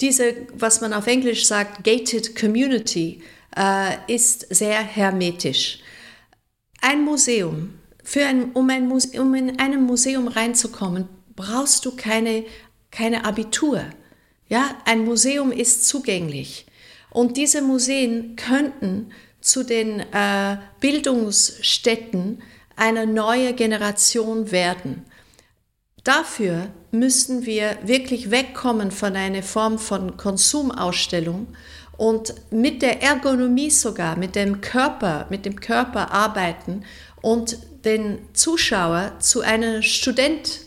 diese, 0.00 0.34
was 0.54 0.80
man 0.80 0.92
auf 0.92 1.06
Englisch 1.06 1.46
sagt, 1.46 1.84
gated 1.84 2.34
community, 2.34 3.22
äh, 3.56 3.96
ist 4.12 4.46
sehr 4.54 4.82
hermetisch. 4.82 5.78
Ein 6.80 7.04
Museum, 7.04 7.74
für 8.02 8.26
ein, 8.26 8.52
um, 8.52 8.68
ein 8.68 8.88
Muse, 8.88 9.20
um 9.20 9.34
in 9.34 9.60
einem 9.60 9.84
Museum 9.84 10.26
reinzukommen, 10.26 11.08
brauchst 11.36 11.84
du 11.84 11.94
keine, 11.94 12.44
keine 12.90 13.24
Abitur. 13.24 13.84
Ja, 14.48 14.76
ein 14.84 15.04
Museum 15.04 15.52
ist 15.52 15.86
zugänglich. 15.86 16.66
Und 17.10 17.36
diese 17.36 17.62
Museen 17.62 18.36
könnten 18.36 19.12
zu 19.40 19.64
den 19.64 20.00
äh, 20.00 20.56
Bildungsstätten 20.80 22.42
einer 22.76 23.06
neuen 23.06 23.56
Generation 23.56 24.50
werden. 24.50 25.04
Dafür 26.04 26.68
müssen 26.90 27.46
wir 27.46 27.78
wirklich 27.84 28.30
wegkommen 28.30 28.90
von 28.90 29.14
einer 29.14 29.42
Form 29.42 29.78
von 29.78 30.16
Konsumausstellung 30.16 31.46
und 31.96 32.34
mit 32.50 32.82
der 32.82 33.02
Ergonomie 33.02 33.70
sogar, 33.70 34.16
mit 34.16 34.34
dem 34.34 34.60
Körper, 34.60 35.26
mit 35.30 35.44
dem 35.44 35.60
Körper 35.60 36.10
arbeiten 36.10 36.84
und 37.20 37.58
den 37.84 38.18
Zuschauer 38.32 39.12
zu 39.20 39.42
einem 39.42 39.82
Student, 39.82 40.60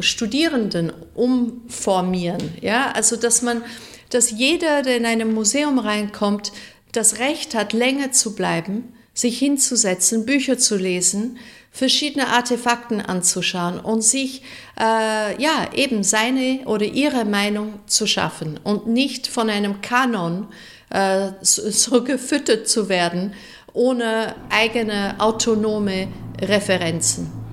Studierenden 0.00 0.92
umformieren. 1.14 2.52
Ja, 2.60 2.90
also 2.92 3.16
dass 3.16 3.42
man, 3.42 3.62
dass 4.10 4.30
jeder, 4.30 4.82
der 4.82 4.96
in 4.96 5.06
einem 5.06 5.32
Museum 5.32 5.78
reinkommt, 5.78 6.52
das 6.92 7.18
Recht 7.18 7.54
hat, 7.54 7.72
länger 7.72 8.12
zu 8.12 8.34
bleiben, 8.34 8.92
sich 9.14 9.38
hinzusetzen, 9.38 10.26
Bücher 10.26 10.58
zu 10.58 10.76
lesen, 10.76 11.38
verschiedene 11.70 12.28
Artefakten 12.28 13.00
anzuschauen 13.00 13.80
und 13.80 14.02
sich 14.02 14.42
äh, 14.78 15.42
ja 15.42 15.70
eben 15.74 16.02
seine 16.04 16.60
oder 16.66 16.84
ihre 16.84 17.24
Meinung 17.24 17.80
zu 17.86 18.06
schaffen 18.06 18.60
und 18.62 18.86
nicht 18.86 19.26
von 19.26 19.48
einem 19.48 19.80
Kanon 19.80 20.48
äh, 20.90 21.30
so, 21.40 21.70
so 21.70 22.04
gefüttert 22.04 22.68
zu 22.68 22.88
werden 22.88 23.34
ohne 23.74 24.36
eigene 24.50 25.16
autonome 25.18 26.08
Referenzen. 26.40 27.43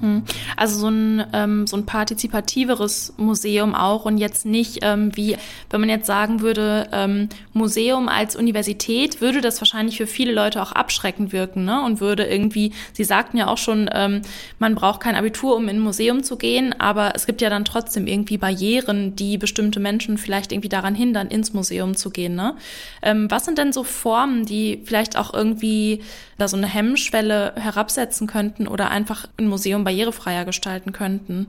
Hm. 0.00 0.22
Also 0.56 0.78
so 0.78 0.88
ein, 0.88 1.24
ähm, 1.32 1.66
so 1.66 1.76
ein 1.76 1.86
partizipativeres 1.86 3.14
Museum 3.16 3.74
auch 3.74 4.04
und 4.04 4.18
jetzt 4.18 4.46
nicht 4.46 4.78
ähm, 4.82 5.16
wie, 5.16 5.36
wenn 5.70 5.80
man 5.80 5.90
jetzt 5.90 6.06
sagen 6.06 6.40
würde, 6.40 6.88
ähm, 6.92 7.28
Museum 7.52 8.08
als 8.08 8.36
Universität, 8.36 9.20
würde 9.20 9.40
das 9.40 9.60
wahrscheinlich 9.60 9.96
für 9.96 10.06
viele 10.06 10.32
Leute 10.32 10.62
auch 10.62 10.72
abschreckend 10.72 11.32
wirken 11.32 11.64
ne? 11.64 11.82
und 11.82 12.00
würde 12.00 12.24
irgendwie, 12.24 12.72
Sie 12.92 13.04
sagten 13.04 13.36
ja 13.36 13.48
auch 13.48 13.58
schon, 13.58 13.90
ähm, 13.92 14.22
man 14.58 14.74
braucht 14.74 15.00
kein 15.00 15.16
Abitur, 15.16 15.56
um 15.56 15.68
in 15.68 15.76
ein 15.76 15.80
Museum 15.80 16.22
zu 16.22 16.36
gehen, 16.36 16.78
aber 16.78 17.12
es 17.14 17.26
gibt 17.26 17.40
ja 17.40 17.50
dann 17.50 17.64
trotzdem 17.64 18.06
irgendwie 18.06 18.38
Barrieren, 18.38 19.16
die 19.16 19.38
bestimmte 19.38 19.80
Menschen 19.80 20.18
vielleicht 20.18 20.52
irgendwie 20.52 20.68
daran 20.68 20.94
hindern, 20.94 21.28
ins 21.28 21.52
Museum 21.52 21.96
zu 21.96 22.10
gehen. 22.10 22.34
Ne? 22.34 22.54
Ähm, 23.02 23.30
was 23.30 23.44
sind 23.44 23.58
denn 23.58 23.72
so 23.72 23.84
Formen, 23.84 24.44
die 24.44 24.80
vielleicht 24.84 25.16
auch 25.16 25.34
irgendwie 25.34 26.00
da 26.38 26.48
so 26.48 26.56
eine 26.56 26.66
Hemmschwelle 26.66 27.52
herabsetzen 27.56 28.26
könnten 28.26 28.68
oder 28.68 28.90
einfach 28.90 29.28
ein 29.36 29.48
Museum 29.48 29.84
barrierefreier 29.84 30.44
gestalten 30.44 30.92
könnten. 30.92 31.48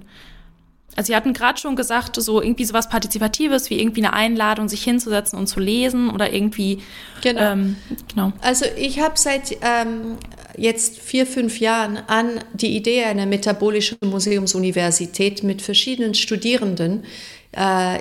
Also 0.96 1.08
Sie 1.12 1.16
hatten 1.16 1.34
gerade 1.34 1.60
schon 1.60 1.76
gesagt, 1.76 2.16
so 2.16 2.42
irgendwie 2.42 2.66
sowas 2.66 2.90
Partizipatives, 2.90 3.70
wie 3.70 3.80
irgendwie 3.80 4.04
eine 4.04 4.14
Einladung, 4.14 4.68
sich 4.68 4.84
hinzusetzen 4.84 5.38
und 5.38 5.48
zu 5.48 5.60
lesen 5.60 6.10
oder 6.10 6.34
irgendwie. 6.34 6.82
Genau. 7.22 7.42
Ähm, 7.42 7.76
genau. 8.14 8.34
Also 8.42 8.66
ich 8.76 9.00
habe 9.00 9.14
seit 9.16 9.56
ähm, 9.62 10.18
jetzt 10.58 11.00
vier, 11.00 11.26
fünf 11.28 11.60
Jahren 11.60 11.98
an 12.08 12.44
die 12.54 12.76
Idee 12.76 13.04
einer 13.04 13.28
metabolischen 13.28 14.00
Museumsuniversität 14.04 15.44
mit 15.44 15.62
verschiedenen 15.62 16.16
Studierenden 16.16 17.04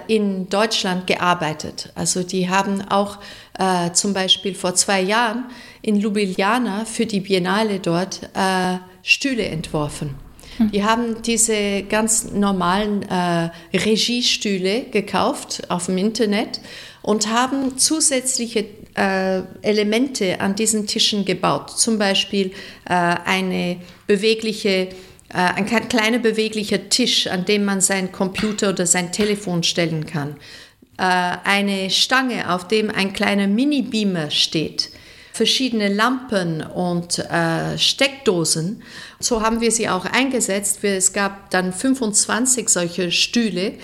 in 0.08 0.48
Deutschland 0.50 1.06
gearbeitet. 1.06 1.90
Also 1.94 2.22
die 2.22 2.50
haben 2.50 2.82
auch 2.82 3.18
äh, 3.58 3.92
zum 3.92 4.12
Beispiel 4.12 4.54
vor 4.54 4.74
zwei 4.74 5.00
Jahren 5.00 5.44
in 5.82 5.96
Ljubljana 5.96 6.84
für 6.84 7.06
die 7.06 7.20
Biennale 7.20 7.80
dort 7.80 8.30
äh, 8.34 8.76
Stühle 9.02 9.46
entworfen. 9.46 10.16
Hm. 10.58 10.70
Die 10.70 10.84
haben 10.84 11.22
diese 11.22 11.82
ganz 11.84 12.30
normalen 12.30 13.02
äh, 13.02 13.50
Regiestühle 13.74 14.84
gekauft 14.90 15.62
auf 15.70 15.86
dem 15.86 15.98
Internet 15.98 16.60
und 17.02 17.32
haben 17.32 17.78
zusätzliche 17.78 18.66
äh, 18.94 19.42
Elemente 19.62 20.40
an 20.40 20.54
diesen 20.54 20.86
Tischen 20.86 21.24
gebaut. 21.24 21.70
Zum 21.70 21.98
Beispiel 21.98 22.52
äh, 22.84 22.92
eine 22.92 23.78
bewegliche 24.06 24.68
äh, 24.68 24.88
ein 25.34 25.66
kleiner 25.66 26.18
beweglicher 26.18 26.88
Tisch, 26.88 27.26
an 27.26 27.44
dem 27.44 27.64
man 27.64 27.80
sein 27.80 28.12
Computer 28.12 28.70
oder 28.70 28.86
sein 28.86 29.12
Telefon 29.12 29.62
stellen 29.62 30.06
kann. 30.06 30.36
Äh, 30.96 31.02
eine 31.44 31.90
Stange, 31.90 32.52
auf 32.52 32.66
dem 32.68 32.90
ein 32.90 33.12
kleiner 33.12 33.46
Mini-Beamer 33.46 34.30
steht 34.30 34.90
verschiedene 35.38 35.86
Lampen 35.86 36.62
und 36.62 37.20
äh, 37.20 37.78
Steckdosen. 37.78 38.82
So 39.20 39.40
haben 39.40 39.60
wir 39.60 39.70
sie 39.70 39.88
auch 39.88 40.04
eingesetzt. 40.04 40.82
Es 40.82 41.12
gab 41.12 41.50
dann 41.50 41.72
25 41.72 42.68
solche 42.68 43.12
Stühle 43.12 43.74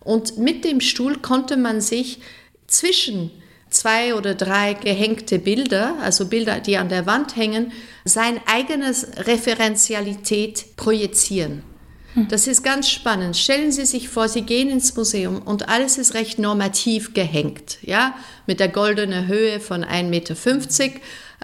und 0.00 0.38
mit 0.38 0.64
dem 0.64 0.80
Stuhl 0.80 1.18
konnte 1.18 1.58
man 1.58 1.82
sich 1.82 2.20
zwischen 2.66 3.30
zwei 3.74 4.14
oder 4.14 4.34
drei 4.34 4.74
gehängte 4.74 5.38
Bilder, 5.38 5.96
also 6.00 6.26
Bilder, 6.26 6.60
die 6.60 6.76
an 6.76 6.88
der 6.88 7.06
Wand 7.06 7.36
hängen, 7.36 7.72
sein 8.04 8.40
eigenes 8.46 9.06
Referenzialität 9.16 10.76
projizieren. 10.76 11.62
Hm. 12.14 12.28
Das 12.28 12.46
ist 12.46 12.62
ganz 12.62 12.90
spannend. 12.90 13.36
Stellen 13.36 13.72
Sie 13.72 13.86
sich 13.86 14.08
vor, 14.08 14.28
Sie 14.28 14.42
gehen 14.42 14.70
ins 14.70 14.94
Museum 14.94 15.40
und 15.42 15.68
alles 15.68 15.98
ist 15.98 16.14
recht 16.14 16.38
normativ 16.38 17.14
gehängt, 17.14 17.78
ja, 17.82 18.14
mit 18.46 18.60
der 18.60 18.68
goldenen 18.68 19.26
Höhe 19.26 19.60
von 19.60 19.84
1,50 19.84 20.04
Meter 20.04 20.34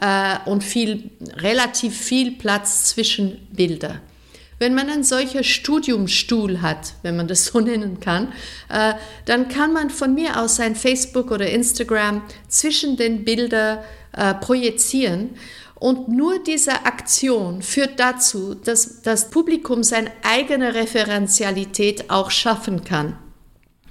äh, 0.00 0.48
und 0.48 0.62
viel, 0.62 1.10
relativ 1.36 1.96
viel 1.96 2.32
Platz 2.32 2.86
zwischen 2.86 3.48
Bilder. 3.50 4.00
Wenn 4.58 4.74
man 4.74 4.88
einen 4.88 5.04
solchen 5.04 5.44
Studiumstuhl 5.44 6.60
hat, 6.62 6.94
wenn 7.02 7.16
man 7.16 7.28
das 7.28 7.46
so 7.52 7.60
nennen 7.60 8.00
kann, 8.00 8.32
äh, 8.68 8.94
dann 9.24 9.48
kann 9.48 9.72
man 9.72 9.90
von 9.90 10.14
mir 10.14 10.40
aus 10.40 10.56
sein 10.56 10.74
Facebook 10.74 11.30
oder 11.30 11.48
Instagram 11.48 12.22
zwischen 12.48 12.96
den 12.96 13.24
Bildern 13.24 13.78
äh, 14.12 14.34
projizieren 14.34 15.30
und 15.78 16.08
nur 16.08 16.42
diese 16.42 16.86
Aktion 16.86 17.62
führt 17.62 18.00
dazu, 18.00 18.54
dass 18.54 19.02
das 19.02 19.30
Publikum 19.30 19.84
seine 19.84 20.10
eigene 20.22 20.74
Referenzialität 20.74 22.10
auch 22.10 22.30
schaffen 22.30 22.82
kann. 22.82 23.16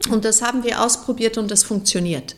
Und 0.10 0.26
das 0.26 0.42
haben 0.42 0.64
wir 0.64 0.82
ausprobiert 0.82 1.38
und 1.38 1.50
das 1.50 1.64
funktioniert. 1.64 2.36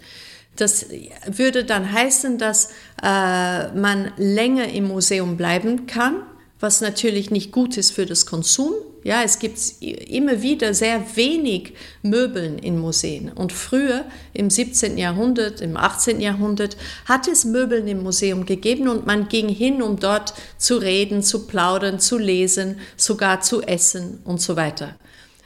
Das 0.56 0.88
würde 1.26 1.64
dann 1.64 1.92
heißen, 1.92 2.38
dass 2.38 2.70
äh, 3.02 3.72
man 3.74 4.12
länger 4.18 4.68
im 4.70 4.88
Museum 4.88 5.36
bleiben 5.36 5.88
kann, 5.88 6.24
was 6.60 6.82
natürlich 6.82 7.32
nicht 7.32 7.52
gut 7.52 7.78
ist 7.78 7.92
für 7.92 8.06
das 8.06 8.26
Konsum. 8.26 8.74
Ja, 9.04 9.24
es 9.24 9.40
gibt 9.40 9.58
immer 9.82 10.42
wieder 10.42 10.74
sehr 10.74 11.16
wenig 11.16 11.74
Möbeln 12.02 12.60
in 12.60 12.78
Museen. 12.78 13.32
Und 13.32 13.54
früher, 13.54 14.04
im 14.34 14.50
17. 14.50 14.98
Jahrhundert, 14.98 15.62
im 15.62 15.78
18. 15.78 16.20
Jahrhundert, 16.20 16.76
hat 17.06 17.30
es 17.30 17.46
Möbeln 17.46 17.88
im 17.88 18.04
Museum 18.04 18.46
gegeben 18.46 18.90
und 18.90 19.06
man 19.06 19.30
ging 19.30 19.48
hin, 19.48 19.82
um 19.82 20.00
dort 20.00 20.34
zu 20.58 20.78
reden, 20.78 21.24
zu 21.24 21.48
plaudern, 21.48 22.00
zu 22.00 22.18
lesen, 22.18 22.80
sogar 22.98 23.40
zu 23.40 23.62
essen 23.62 24.20
und 24.26 24.42
so 24.42 24.58
weiter. 24.58 24.98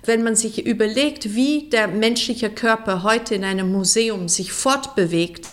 Wenn 0.03 0.23
man 0.23 0.35
sich 0.35 0.65
überlegt, 0.65 1.35
wie 1.35 1.69
der 1.69 1.87
menschliche 1.87 2.49
Körper 2.49 3.03
heute 3.03 3.35
in 3.35 3.43
einem 3.43 3.71
Museum 3.71 4.27
sich 4.27 4.51
fortbewegt, 4.51 5.47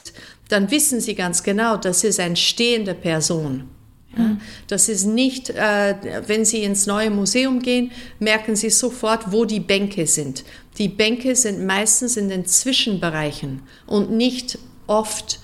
dann 0.49 0.71
wissen 0.71 1.01
Sie 1.01 1.15
ganz 1.15 1.43
genau, 1.43 1.77
das 1.77 2.03
ist 2.03 2.19
eine 2.19 2.35
stehende 2.35 2.95
Person. 2.95 3.69
Ja, 4.17 4.37
das 4.67 4.89
ist 4.89 5.05
nicht, 5.05 5.51
äh, 5.51 5.95
wenn 6.27 6.45
Sie 6.45 6.65
ins 6.65 6.87
neue 6.87 7.11
Museum 7.11 7.61
gehen, 7.61 7.93
merken 8.19 8.57
Sie 8.57 8.71
sofort, 8.71 9.31
wo 9.31 9.45
die 9.45 9.61
Bänke 9.61 10.07
sind. 10.07 10.45
Die 10.79 10.89
Bänke 10.89 11.37
sind 11.37 11.65
meistens 11.65 12.17
in 12.17 12.29
den 12.29 12.45
Zwischenbereichen 12.45 13.63
und 13.87 14.11
nicht 14.11 14.59
oft 14.87 15.39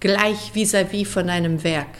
gleich 0.00 0.52
vis-à-vis 0.54 1.06
-vis 1.06 1.06
von 1.06 1.30
einem 1.30 1.64
Werk. 1.64 1.96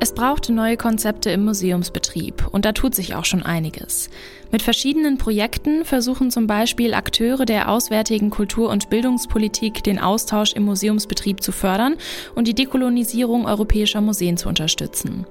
Es 0.00 0.14
braucht 0.14 0.48
neue 0.48 0.76
Konzepte 0.76 1.30
im 1.30 1.44
Museumsbetrieb 1.44 2.46
und 2.52 2.64
da 2.64 2.72
tut 2.72 2.94
sich 2.94 3.16
auch 3.16 3.24
schon 3.24 3.42
einiges. 3.42 4.10
Mit 4.52 4.62
verschiedenen 4.62 5.18
Projekten 5.18 5.84
versuchen 5.84 6.30
zum 6.30 6.46
Beispiel 6.46 6.94
Akteure 6.94 7.44
der 7.44 7.68
auswärtigen 7.68 8.30
Kultur- 8.30 8.70
und 8.70 8.90
Bildungspolitik 8.90 9.82
den 9.82 9.98
Austausch 9.98 10.52
im 10.52 10.64
Museumsbetrieb 10.64 11.42
zu 11.42 11.50
fördern 11.50 11.96
und 12.36 12.46
die 12.46 12.54
Dekolonisierung 12.54 13.46
europäischer 13.46 14.00
Museen 14.00 14.36
zu 14.36 14.48
unterstützen. 14.48 15.26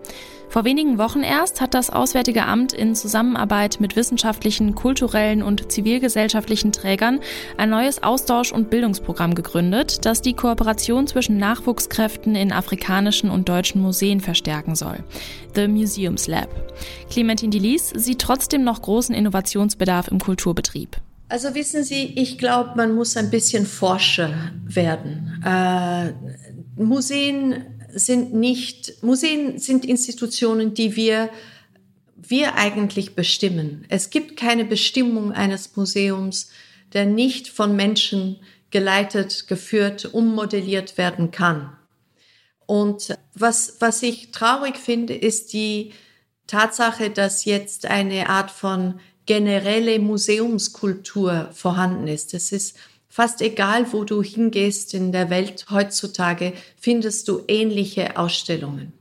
Vor 0.49 0.63
wenigen 0.63 0.97
Wochen 0.97 1.23
erst 1.23 1.59
hat 1.59 1.73
das 1.73 1.89
Auswärtige 1.89 2.45
Amt 2.45 2.71
in 2.71 2.95
Zusammenarbeit 2.95 3.79
mit 3.81 3.95
wissenschaftlichen, 3.95 4.75
kulturellen 4.75 5.43
und 5.43 5.71
zivilgesellschaftlichen 5.71 6.71
Trägern 6.71 7.19
ein 7.57 7.69
neues 7.69 8.01
Austausch- 8.01 8.53
und 8.53 8.69
Bildungsprogramm 8.69 9.35
gegründet, 9.35 10.05
das 10.05 10.21
die 10.21 10.33
Kooperation 10.33 11.05
zwischen 11.05 11.37
Nachwuchskräften 11.37 12.35
in 12.35 12.53
afrikanischen 12.53 13.29
und 13.29 13.49
deutschen 13.49 13.81
Museen 13.81 14.21
verstärken 14.21 14.75
soll. 14.75 15.03
The 15.53 15.67
Museums 15.67 16.27
Lab. 16.27 16.49
Clementine 17.09 17.51
Delis 17.51 17.89
sieht 17.89 18.19
trotzdem 18.19 18.63
noch 18.63 18.81
großen 18.81 19.13
Innovationsbedarf 19.13 20.07
im 20.07 20.19
Kulturbetrieb. 20.19 20.97
Also 21.29 21.55
wissen 21.55 21.83
Sie, 21.83 22.13
ich 22.15 22.37
glaube, 22.37 22.71
man 22.77 22.95
muss 22.95 23.17
ein 23.17 23.29
bisschen 23.29 23.65
Forscher 23.65 24.33
werden. 24.65 25.43
Äh, 25.45 26.13
Museen 26.81 27.76
sind 27.97 28.33
nicht, 28.33 29.03
Museen 29.03 29.59
sind 29.59 29.85
Institutionen, 29.85 30.73
die 30.73 30.95
wir, 30.95 31.29
wir 32.15 32.55
eigentlich 32.55 33.15
bestimmen. 33.15 33.85
Es 33.89 34.09
gibt 34.09 34.37
keine 34.37 34.65
Bestimmung 34.65 35.31
eines 35.31 35.75
Museums, 35.75 36.49
der 36.93 37.05
nicht 37.05 37.47
von 37.47 37.75
Menschen 37.75 38.37
geleitet, 38.69 39.47
geführt, 39.47 40.05
ummodelliert 40.13 40.97
werden 40.97 41.31
kann. 41.31 41.75
Und 42.65 43.17
was, 43.33 43.77
was 43.79 44.03
ich 44.03 44.31
traurig 44.31 44.77
finde, 44.77 45.13
ist 45.15 45.53
die 45.53 45.93
Tatsache, 46.47 47.09
dass 47.09 47.45
jetzt 47.45 47.85
eine 47.85 48.29
Art 48.29 48.51
von 48.51 48.99
generelle 49.25 49.99
Museumskultur 49.99 51.49
vorhanden 51.53 52.07
ist. 52.07 52.33
Das 52.33 52.51
ist 52.51 52.77
Fast 53.09 53.41
egal, 53.41 53.91
wo 53.91 54.03
du 54.03 54.21
hingehst 54.21 54.93
in 54.93 55.11
der 55.11 55.29
Welt 55.29 55.65
heutzutage, 55.69 56.53
findest 56.79 57.27
du 57.27 57.41
ähnliche 57.47 58.17
Ausstellungen 58.17 58.93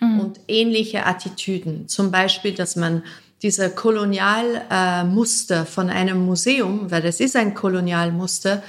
mhm. 0.00 0.20
und 0.20 0.40
ähnliche 0.48 1.06
Attitüden. 1.06 1.88
Zum 1.88 2.10
Beispiel, 2.10 2.52
dass 2.52 2.76
man 2.76 3.02
dieser 3.42 3.70
Kolonialmuster 3.70 5.62
äh, 5.62 5.66
von 5.66 5.90
einem 5.90 6.24
Museum, 6.26 6.90
weil 6.90 7.02
das 7.02 7.20
ist 7.20 7.36
ein 7.36 7.54
Kolonialmuster, 7.54 8.62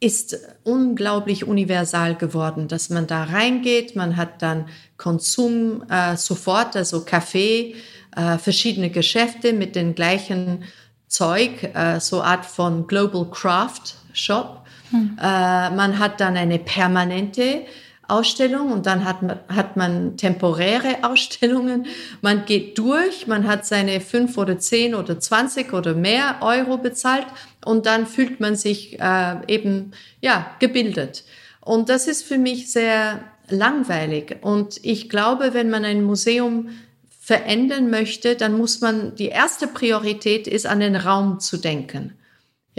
ist 0.00 0.38
unglaublich 0.62 1.44
universal 1.46 2.14
geworden, 2.14 2.68
dass 2.68 2.88
man 2.88 3.06
da 3.06 3.24
reingeht, 3.24 3.96
man 3.96 4.16
hat 4.16 4.42
dann 4.42 4.68
Konsum 4.96 5.84
äh, 5.90 6.16
sofort, 6.16 6.76
also 6.76 7.04
Kaffee, 7.04 7.74
äh, 8.16 8.38
verschiedene 8.38 8.90
Geschäfte 8.90 9.52
mit 9.52 9.74
den 9.74 9.94
gleichen 9.94 10.64
Zeug, 11.08 11.64
äh, 11.74 11.98
so 12.00 12.22
Art 12.22 12.46
von 12.46 12.86
Global 12.86 13.28
Craft 13.30 13.96
Shop. 14.18 14.66
Hm. 14.90 15.16
Äh, 15.20 15.70
man 15.70 15.98
hat 15.98 16.20
dann 16.20 16.36
eine 16.36 16.58
permanente 16.58 17.62
Ausstellung 18.08 18.72
und 18.72 18.86
dann 18.86 19.04
hat 19.04 19.22
man, 19.22 19.38
hat 19.48 19.76
man 19.76 20.16
temporäre 20.16 20.96
Ausstellungen. 21.02 21.86
Man 22.22 22.46
geht 22.46 22.78
durch, 22.78 23.26
man 23.26 23.46
hat 23.46 23.66
seine 23.66 24.00
fünf 24.00 24.38
oder 24.38 24.58
zehn 24.58 24.94
oder 24.94 25.20
zwanzig 25.20 25.74
oder 25.74 25.94
mehr 25.94 26.38
Euro 26.40 26.78
bezahlt 26.78 27.26
und 27.64 27.84
dann 27.84 28.06
fühlt 28.06 28.40
man 28.40 28.56
sich 28.56 28.98
äh, 28.98 29.36
eben 29.46 29.92
ja 30.22 30.50
gebildet. 30.58 31.24
Und 31.60 31.90
das 31.90 32.08
ist 32.08 32.24
für 32.24 32.38
mich 32.38 32.72
sehr 32.72 33.20
langweilig. 33.50 34.36
Und 34.40 34.80
ich 34.82 35.10
glaube, 35.10 35.52
wenn 35.52 35.68
man 35.68 35.84
ein 35.84 36.02
Museum 36.02 36.70
verändern 37.20 37.90
möchte, 37.90 38.36
dann 38.36 38.56
muss 38.56 38.80
man, 38.80 39.14
die 39.16 39.28
erste 39.28 39.66
Priorität 39.66 40.46
ist, 40.46 40.66
an 40.66 40.80
den 40.80 40.96
Raum 40.96 41.40
zu 41.40 41.58
denken. 41.58 42.14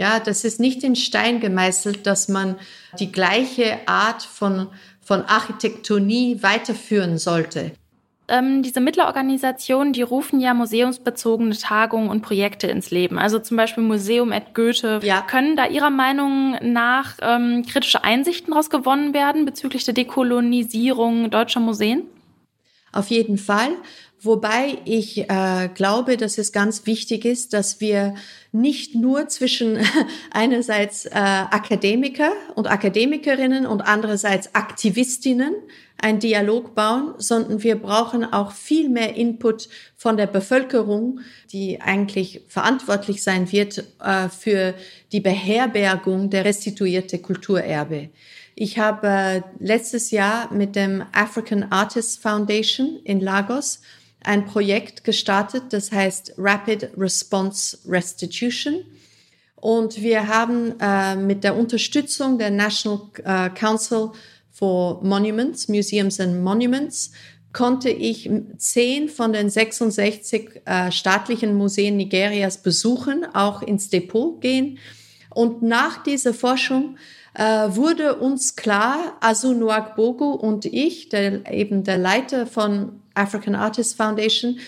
Ja, 0.00 0.18
das 0.18 0.44
ist 0.44 0.60
nicht 0.60 0.82
in 0.82 0.96
Stein 0.96 1.40
gemeißelt, 1.40 2.06
dass 2.06 2.28
man 2.28 2.56
die 2.98 3.12
gleiche 3.12 3.86
Art 3.86 4.22
von, 4.22 4.68
von 5.02 5.20
Architektonie 5.26 6.42
weiterführen 6.42 7.18
sollte. 7.18 7.72
Ähm, 8.26 8.62
diese 8.62 8.80
Mittlerorganisationen, 8.80 9.92
die 9.92 10.00
rufen 10.00 10.40
ja 10.40 10.54
museumsbezogene 10.54 11.54
Tagungen 11.54 12.08
und 12.08 12.22
Projekte 12.22 12.68
ins 12.68 12.90
Leben. 12.90 13.18
Also 13.18 13.40
zum 13.40 13.58
Beispiel 13.58 13.84
Museum 13.84 14.32
at 14.32 14.54
Goethe. 14.54 15.00
Ja. 15.02 15.20
Können 15.20 15.54
da 15.54 15.66
Ihrer 15.66 15.90
Meinung 15.90 16.56
nach 16.62 17.18
ähm, 17.20 17.66
kritische 17.66 18.02
Einsichten 18.02 18.52
daraus 18.52 18.70
gewonnen 18.70 19.12
werden 19.12 19.44
bezüglich 19.44 19.84
der 19.84 19.92
Dekolonisierung 19.92 21.28
deutscher 21.28 21.60
Museen? 21.60 22.04
Auf 22.90 23.08
jeden 23.08 23.36
Fall. 23.36 23.68
Wobei 24.22 24.78
ich 24.84 25.30
äh, 25.30 25.70
glaube, 25.74 26.18
dass 26.18 26.36
es 26.36 26.52
ganz 26.52 26.84
wichtig 26.84 27.24
ist, 27.24 27.54
dass 27.54 27.80
wir 27.80 28.14
nicht 28.52 28.94
nur 28.94 29.28
zwischen 29.28 29.78
einerseits 30.30 31.06
äh, 31.06 31.10
Akademiker 31.14 32.32
und 32.54 32.70
Akademikerinnen 32.70 33.66
und 33.66 33.80
andererseits 33.80 34.54
Aktivistinnen 34.54 35.54
einen 35.96 36.18
Dialog 36.18 36.74
bauen, 36.74 37.14
sondern 37.16 37.62
wir 37.62 37.76
brauchen 37.76 38.24
auch 38.24 38.52
viel 38.52 38.90
mehr 38.90 39.16
Input 39.16 39.68
von 39.96 40.18
der 40.18 40.26
Bevölkerung, 40.26 41.20
die 41.52 41.80
eigentlich 41.80 42.42
verantwortlich 42.48 43.22
sein 43.22 43.50
wird 43.52 43.84
äh, 44.02 44.28
für 44.28 44.74
die 45.12 45.20
Beherbergung 45.20 46.28
der 46.28 46.44
restituierte 46.44 47.18
Kulturerbe. 47.18 48.10
Ich 48.54 48.78
habe 48.78 49.06
äh, 49.06 49.42
letztes 49.58 50.10
Jahr 50.10 50.52
mit 50.52 50.76
dem 50.76 51.04
African 51.12 51.64
Artists 51.70 52.16
Foundation 52.16 53.00
in 53.04 53.20
Lagos 53.20 53.80
ein 54.24 54.46
Projekt 54.46 55.04
gestartet, 55.04 55.64
das 55.70 55.92
heißt 55.92 56.34
Rapid 56.36 56.90
Response 56.96 57.78
Restitution. 57.86 58.84
Und 59.56 60.00
wir 60.00 60.26
haben 60.28 60.74
äh, 60.80 61.16
mit 61.16 61.44
der 61.44 61.56
Unterstützung 61.56 62.38
der 62.38 62.50
National 62.50 63.00
äh, 63.24 63.50
Council 63.50 64.10
for 64.50 65.02
Monuments, 65.02 65.68
Museums 65.68 66.18
and 66.20 66.42
Monuments, 66.42 67.12
konnte 67.52 67.90
ich 67.90 68.30
zehn 68.58 69.08
von 69.08 69.32
den 69.32 69.50
66 69.50 70.62
äh, 70.64 70.92
staatlichen 70.92 71.54
Museen 71.54 71.96
Nigerias 71.96 72.62
besuchen, 72.62 73.26
auch 73.34 73.62
ins 73.62 73.90
Depot 73.90 74.40
gehen. 74.40 74.78
Und 75.30 75.62
nach 75.62 76.02
dieser 76.02 76.32
Forschung 76.32 76.96
äh, 77.34 77.44
wurde 77.44 78.16
uns 78.16 78.56
klar, 78.56 79.16
Azunuak 79.20 79.96
Bogu 79.96 80.32
und 80.32 80.64
ich, 80.64 81.08
der, 81.08 81.50
eben 81.52 81.84
der 81.84 81.98
Leiter 81.98 82.46
von 82.46 83.00
African 83.14 83.54
Artists 83.54 83.94
Foundation, 83.94 84.58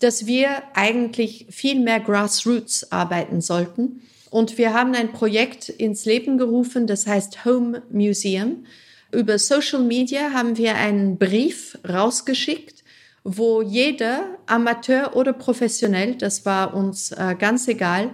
dass 0.00 0.26
wir 0.26 0.62
eigentlich 0.74 1.46
viel 1.50 1.78
mehr 1.78 2.00
Grassroots 2.00 2.90
arbeiten 2.90 3.40
sollten. 3.40 4.02
Und 4.30 4.58
wir 4.58 4.72
haben 4.72 4.94
ein 4.94 5.12
Projekt 5.12 5.68
ins 5.68 6.04
Leben 6.04 6.38
gerufen, 6.38 6.86
das 6.86 7.06
heißt 7.06 7.44
Home 7.44 7.82
Museum. 7.90 8.64
Über 9.12 9.38
Social 9.38 9.82
Media 9.82 10.32
haben 10.32 10.56
wir 10.56 10.76
einen 10.76 11.18
Brief 11.18 11.76
rausgeschickt, 11.86 12.84
wo 13.24 13.60
jeder, 13.60 14.38
Amateur 14.46 15.16
oder 15.16 15.32
professionell, 15.32 16.14
das 16.14 16.46
war 16.46 16.74
uns 16.74 17.10
äh, 17.10 17.34
ganz 17.38 17.66
egal, 17.68 18.10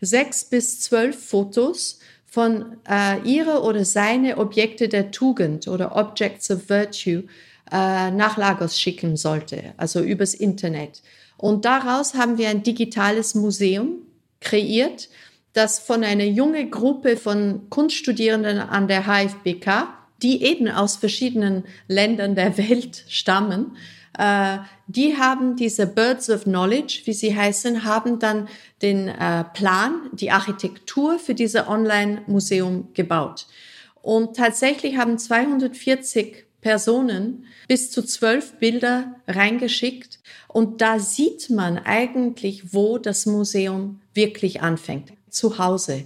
sechs 0.00 0.44
bis 0.44 0.80
zwölf 0.80 1.24
Fotos 1.24 1.99
von 2.30 2.76
äh, 2.88 3.20
ihre 3.24 3.62
oder 3.62 3.84
seine 3.84 4.38
Objekte 4.38 4.88
der 4.88 5.10
Tugend 5.10 5.66
oder 5.66 5.96
Objects 5.96 6.50
of 6.50 6.68
Virtue 6.68 7.24
äh, 7.72 8.10
nach 8.12 8.36
Lagos 8.36 8.78
schicken 8.78 9.16
sollte, 9.16 9.74
also 9.76 10.00
übers 10.00 10.34
Internet. 10.34 11.02
Und 11.36 11.64
daraus 11.64 12.14
haben 12.14 12.38
wir 12.38 12.48
ein 12.48 12.62
digitales 12.62 13.34
Museum 13.34 13.98
kreiert, 14.40 15.08
das 15.54 15.80
von 15.80 16.04
einer 16.04 16.24
jungen 16.24 16.70
Gruppe 16.70 17.16
von 17.16 17.68
Kunststudierenden 17.68 18.58
an 18.58 18.86
der 18.86 19.06
HFBK, 19.06 19.88
die 20.22 20.44
eben 20.44 20.68
aus 20.68 20.96
verschiedenen 20.96 21.64
Ländern 21.88 22.36
der 22.36 22.56
Welt 22.58 23.04
stammen, 23.08 23.76
äh, 24.18 24.58
die 24.86 25.16
haben 25.16 25.56
diese 25.56 25.86
Birds 25.86 26.30
of 26.30 26.44
Knowledge, 26.44 27.02
wie 27.04 27.12
sie 27.12 27.34
heißen, 27.36 27.84
haben 27.84 28.18
dann 28.18 28.48
den 28.82 29.08
äh, 29.08 29.44
Plan, 29.54 30.10
die 30.12 30.30
Architektur 30.30 31.18
für 31.18 31.34
diese 31.34 31.68
Online-Museum 31.68 32.88
gebaut. 32.94 33.46
Und 34.02 34.36
tatsächlich 34.36 34.96
haben 34.96 35.18
240 35.18 36.46
Personen 36.60 37.46
bis 37.68 37.90
zu 37.90 38.02
zwölf 38.02 38.54
Bilder 38.54 39.14
reingeschickt. 39.26 40.18
Und 40.48 40.80
da 40.80 40.98
sieht 40.98 41.50
man 41.50 41.78
eigentlich, 41.78 42.74
wo 42.74 42.98
das 42.98 43.26
Museum 43.26 44.00
wirklich 44.14 44.60
anfängt. 44.62 45.12
Zu 45.30 45.58
Hause. 45.58 46.04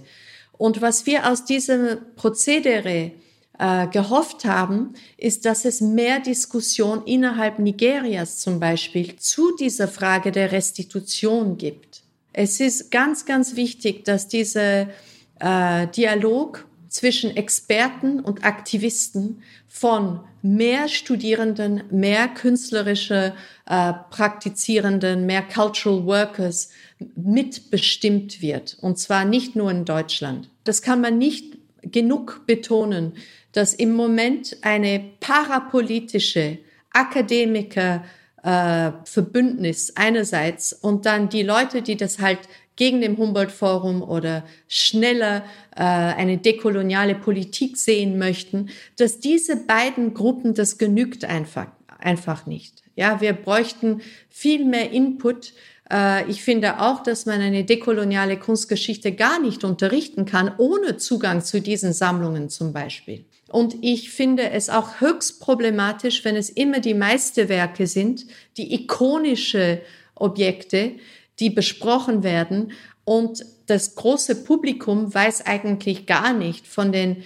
Und 0.57 0.81
was 0.81 1.05
wir 1.05 1.29
aus 1.29 1.45
diesem 1.45 1.97
Prozedere 2.15 3.11
äh, 3.59 3.87
gehofft 3.87 4.45
haben, 4.45 4.93
ist, 5.17 5.45
dass 5.45 5.65
es 5.65 5.81
mehr 5.81 6.19
Diskussion 6.19 7.03
innerhalb 7.05 7.59
Nigerias 7.59 8.39
zum 8.39 8.59
Beispiel 8.59 9.15
zu 9.17 9.55
dieser 9.55 9.87
Frage 9.87 10.31
der 10.31 10.51
Restitution 10.51 11.57
gibt. 11.57 12.03
Es 12.33 12.59
ist 12.59 12.91
ganz, 12.91 13.25
ganz 13.25 13.55
wichtig, 13.55 14.03
dass 14.03 14.27
dieser 14.27 14.87
äh, 15.39 15.87
Dialog 15.95 16.65
zwischen 16.89 17.35
Experten 17.35 18.19
und 18.19 18.43
Aktivisten 18.43 19.41
von 19.67 20.21
mehr 20.41 20.87
Studierenden, 20.87 21.83
mehr 21.91 22.27
künstlerische 22.27 23.33
äh, 23.65 23.93
Praktizierenden, 24.09 25.25
mehr 25.25 25.41
Cultural 25.41 26.05
Workers 26.05 26.69
mitbestimmt 27.15 28.41
wird. 28.41 28.77
Und 28.79 28.99
zwar 28.99 29.25
nicht 29.25 29.55
nur 29.55 29.71
in 29.71 29.85
Deutschland. 29.85 30.49
Das 30.63 30.81
kann 30.81 31.01
man 31.01 31.17
nicht 31.17 31.57
genug 31.91 32.45
betonen, 32.45 33.13
dass 33.51 33.73
im 33.73 33.93
Moment 33.93 34.57
eine 34.61 35.01
parapolitische 35.19 36.59
Akademiker 36.91 38.03
äh, 38.43 38.91
einerseits 39.95 40.73
und 40.73 41.05
dann 41.05 41.29
die 41.29 41.43
Leute, 41.43 41.81
die 41.81 41.97
das 41.97 42.19
halt 42.19 42.39
gegen 42.75 43.01
dem 43.01 43.17
Humboldt-Forum 43.17 44.01
oder 44.01 44.43
schneller 44.67 45.45
äh, 45.75 45.81
eine 45.81 46.37
dekoloniale 46.37 47.15
Politik 47.15 47.77
sehen 47.77 48.17
möchten, 48.17 48.69
dass 48.97 49.19
diese 49.19 49.55
beiden 49.55 50.13
Gruppen, 50.13 50.53
das 50.53 50.77
genügt 50.77 51.25
einfach, 51.25 51.67
einfach 51.99 52.45
nicht. 52.45 52.83
Ja, 52.95 53.21
wir 53.21 53.33
bräuchten 53.33 54.01
viel 54.29 54.65
mehr 54.65 54.91
Input. 54.91 55.53
Äh, 55.91 56.29
ich 56.29 56.43
finde 56.43 56.79
auch, 56.81 57.03
dass 57.03 57.25
man 57.25 57.41
eine 57.41 57.63
dekoloniale 57.63 58.37
Kunstgeschichte 58.37 59.11
gar 59.11 59.39
nicht 59.39 59.63
unterrichten 59.63 60.25
kann, 60.25 60.51
ohne 60.57 60.97
Zugang 60.97 61.43
zu 61.43 61.61
diesen 61.61 61.93
Sammlungen 61.93 62.49
zum 62.49 62.73
Beispiel. 62.73 63.25
Und 63.49 63.75
ich 63.81 64.09
finde 64.09 64.49
es 64.49 64.69
auch 64.69 64.99
höchst 64.99 65.39
problematisch, 65.39 66.25
wenn 66.25 66.35
es 66.35 66.49
immer 66.49 66.79
die 66.79 66.93
Meisterwerke 66.93 67.87
sind, 67.87 68.25
die 68.57 68.73
ikonische 68.73 69.81
Objekte, 70.15 70.93
die 71.39 71.49
besprochen 71.49 72.23
werden. 72.23 72.71
Und 73.03 73.45
das 73.67 73.95
große 73.95 74.43
Publikum 74.43 75.13
weiß 75.13 75.45
eigentlich 75.45 76.05
gar 76.05 76.33
nicht 76.33 76.67
von 76.67 76.91
den 76.91 77.23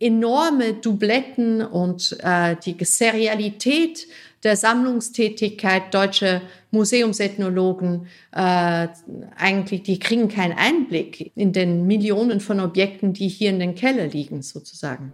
enorme 0.00 0.74
Dubletten 0.74 1.62
und 1.62 2.16
äh, 2.22 2.56
die 2.64 2.76
Serialität 2.84 4.06
der 4.42 4.56
Sammlungstätigkeit 4.56 5.92
deutscher 5.92 6.40
Museumsethnologen 6.70 8.06
äh, 8.32 8.88
eigentlich, 9.36 9.82
die 9.82 9.98
kriegen 9.98 10.28
keinen 10.28 10.56
Einblick 10.56 11.32
in 11.34 11.52
den 11.52 11.86
Millionen 11.86 12.40
von 12.40 12.60
Objekten, 12.60 13.12
die 13.12 13.28
hier 13.28 13.50
in 13.50 13.58
den 13.58 13.74
Keller 13.74 14.06
liegen, 14.06 14.42
sozusagen. 14.42 15.12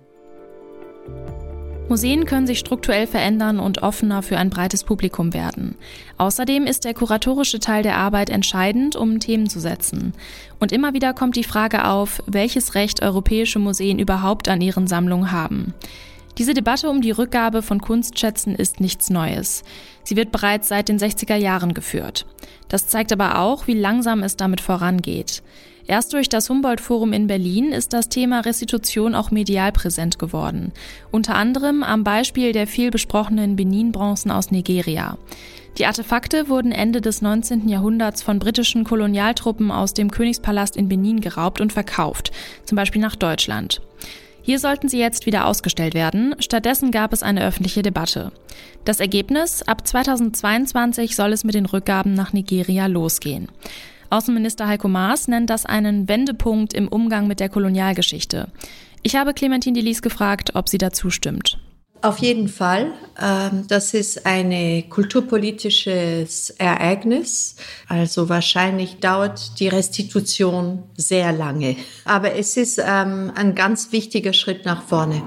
Museen 1.88 2.24
können 2.24 2.48
sich 2.48 2.58
strukturell 2.58 3.06
verändern 3.06 3.60
und 3.60 3.84
offener 3.84 4.22
für 4.22 4.38
ein 4.38 4.50
breites 4.50 4.82
Publikum 4.82 5.32
werden. 5.32 5.76
Außerdem 6.18 6.66
ist 6.66 6.84
der 6.84 6.94
kuratorische 6.94 7.60
Teil 7.60 7.84
der 7.84 7.96
Arbeit 7.96 8.28
entscheidend, 8.28 8.96
um 8.96 9.20
Themen 9.20 9.48
zu 9.48 9.60
setzen. 9.60 10.12
Und 10.58 10.72
immer 10.72 10.94
wieder 10.94 11.14
kommt 11.14 11.36
die 11.36 11.44
Frage 11.44 11.84
auf, 11.86 12.24
welches 12.26 12.74
Recht 12.74 13.02
europäische 13.02 13.60
Museen 13.60 14.00
überhaupt 14.00 14.48
an 14.48 14.60
ihren 14.60 14.88
Sammlungen 14.88 15.30
haben. 15.30 15.74
Diese 16.38 16.52
Debatte 16.52 16.90
um 16.90 17.00
die 17.00 17.12
Rückgabe 17.12 17.62
von 17.62 17.80
Kunstschätzen 17.80 18.54
ist 18.54 18.78
nichts 18.78 19.08
Neues. 19.08 19.62
Sie 20.04 20.16
wird 20.16 20.32
bereits 20.32 20.68
seit 20.68 20.88
den 20.88 20.98
60er 20.98 21.36
Jahren 21.36 21.72
geführt. 21.72 22.26
Das 22.68 22.88
zeigt 22.88 23.10
aber 23.12 23.38
auch, 23.38 23.66
wie 23.66 23.74
langsam 23.74 24.22
es 24.22 24.36
damit 24.36 24.60
vorangeht. 24.60 25.42
Erst 25.86 26.12
durch 26.12 26.28
das 26.28 26.50
Humboldt-Forum 26.50 27.12
in 27.12 27.26
Berlin 27.26 27.72
ist 27.72 27.92
das 27.92 28.08
Thema 28.08 28.40
Restitution 28.40 29.14
auch 29.14 29.30
medial 29.30 29.72
präsent 29.72 30.18
geworden. 30.18 30.72
Unter 31.10 31.36
anderem 31.36 31.82
am 31.82 32.04
Beispiel 32.04 32.52
der 32.52 32.66
viel 32.66 32.90
besprochenen 32.90 33.56
Benin-Bronzen 33.56 34.30
aus 34.30 34.50
Nigeria. 34.50 35.16
Die 35.78 35.86
Artefakte 35.86 36.48
wurden 36.48 36.72
Ende 36.72 37.00
des 37.00 37.22
19. 37.22 37.68
Jahrhunderts 37.68 38.22
von 38.22 38.40
britischen 38.40 38.82
Kolonialtruppen 38.84 39.70
aus 39.70 39.94
dem 39.94 40.10
Königspalast 40.10 40.76
in 40.76 40.88
Benin 40.88 41.20
geraubt 41.20 41.60
und 41.60 41.72
verkauft, 41.72 42.32
zum 42.64 42.76
Beispiel 42.76 43.00
nach 43.00 43.14
Deutschland. 43.14 43.80
Hier 44.46 44.60
sollten 44.60 44.88
sie 44.88 45.00
jetzt 45.00 45.26
wieder 45.26 45.46
ausgestellt 45.46 45.94
werden. 45.94 46.36
Stattdessen 46.38 46.92
gab 46.92 47.12
es 47.12 47.24
eine 47.24 47.44
öffentliche 47.44 47.82
Debatte. 47.82 48.30
Das 48.84 49.00
Ergebnis? 49.00 49.64
Ab 49.64 49.84
2022 49.84 51.16
soll 51.16 51.32
es 51.32 51.42
mit 51.42 51.56
den 51.56 51.66
Rückgaben 51.66 52.14
nach 52.14 52.32
Nigeria 52.32 52.86
losgehen. 52.86 53.48
Außenminister 54.08 54.68
Heiko 54.68 54.86
Maas 54.86 55.26
nennt 55.26 55.50
das 55.50 55.66
einen 55.66 56.08
Wendepunkt 56.08 56.74
im 56.74 56.86
Umgang 56.86 57.26
mit 57.26 57.40
der 57.40 57.48
Kolonialgeschichte. 57.48 58.46
Ich 59.02 59.16
habe 59.16 59.34
Clementine 59.34 59.74
Delis 59.74 60.00
gefragt, 60.00 60.52
ob 60.54 60.68
sie 60.68 60.78
dazu 60.78 61.10
stimmt. 61.10 61.58
Auf 62.02 62.18
jeden 62.18 62.48
Fall. 62.48 62.92
Ähm, 63.20 63.64
das 63.68 63.94
ist 63.94 64.26
ein 64.26 64.88
kulturpolitisches 64.88 66.50
Ereignis. 66.50 67.56
Also 67.88 68.28
wahrscheinlich 68.28 69.00
dauert 69.00 69.58
die 69.58 69.68
Restitution 69.68 70.84
sehr 70.96 71.32
lange. 71.32 71.76
Aber 72.04 72.34
es 72.34 72.56
ist 72.56 72.78
ähm, 72.78 73.32
ein 73.34 73.54
ganz 73.54 73.92
wichtiger 73.92 74.32
Schritt 74.32 74.64
nach 74.64 74.82
vorne. 74.82 75.22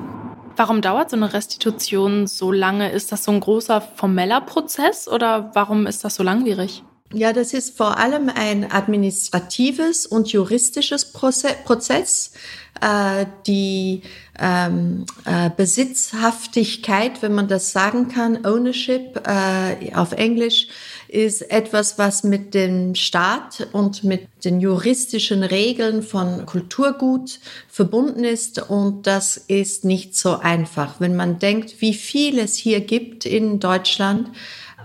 Warum 0.55 0.82
dauert 0.82 1.10
so 1.10 1.15
eine 1.15 1.34
Restitution 1.34 2.27
so 2.27 2.51
lange? 2.51 2.91
Ist 2.91 3.12
das 3.12 3.23
so 3.23 3.32
ein 3.32 3.39
großer 3.39 3.82
formeller 3.82 4.41
Prozess 4.41 5.08
oder 5.08 5.51
warum 5.53 5.88
ist 5.88 6.03
das 6.03 6.15
so 6.15 6.23
langwierig? 6.23 6.84
Ja, 7.12 7.34
das 7.34 7.54
ist 7.54 7.76
vor 7.76 7.98
allem 7.98 8.30
ein 8.30 8.72
administratives 8.72 10.06
und 10.06 10.32
juristisches 10.32 11.12
Prozess. 11.12 12.34
Äh, 12.82 13.26
die 13.45 14.04
ähm, 14.39 15.06
äh, 15.26 15.50
Besitzhaftigkeit, 15.50 17.22
wenn 17.22 17.34
man 17.34 17.50
das 17.50 17.74
sagen 17.74 18.08
kann, 18.08 18.45
Ownership 18.45 19.22
äh, 19.28 19.93
auf 19.95 20.13
Englisch, 20.13 20.67
ist 21.10 21.41
etwas, 21.52 21.98
was 21.98 22.24
mit 22.24 22.54
dem 22.54 22.95
Staat 22.95 23.67
und 23.74 24.06
mit 24.06 24.28
den 24.45 24.62
juristischen 24.62 25.43
Regeln 25.43 26.04
von 26.04 26.45
Kulturgut 26.45 27.39
verbunden 27.67 28.24
ist. 28.24 28.69
Und 28.69 29.08
das 29.08 29.36
ist 29.36 29.84
nicht 29.84 30.15
so 30.15 30.38
einfach. 30.38 31.00
Wenn 31.00 31.17
man 31.17 31.39
denkt, 31.39 31.82
wie 31.82 31.93
viel 31.93 32.39
es 32.39 32.56
hier 32.56 32.80
gibt 32.80 33.26
in 33.26 33.60
Deutschland, 33.60 34.30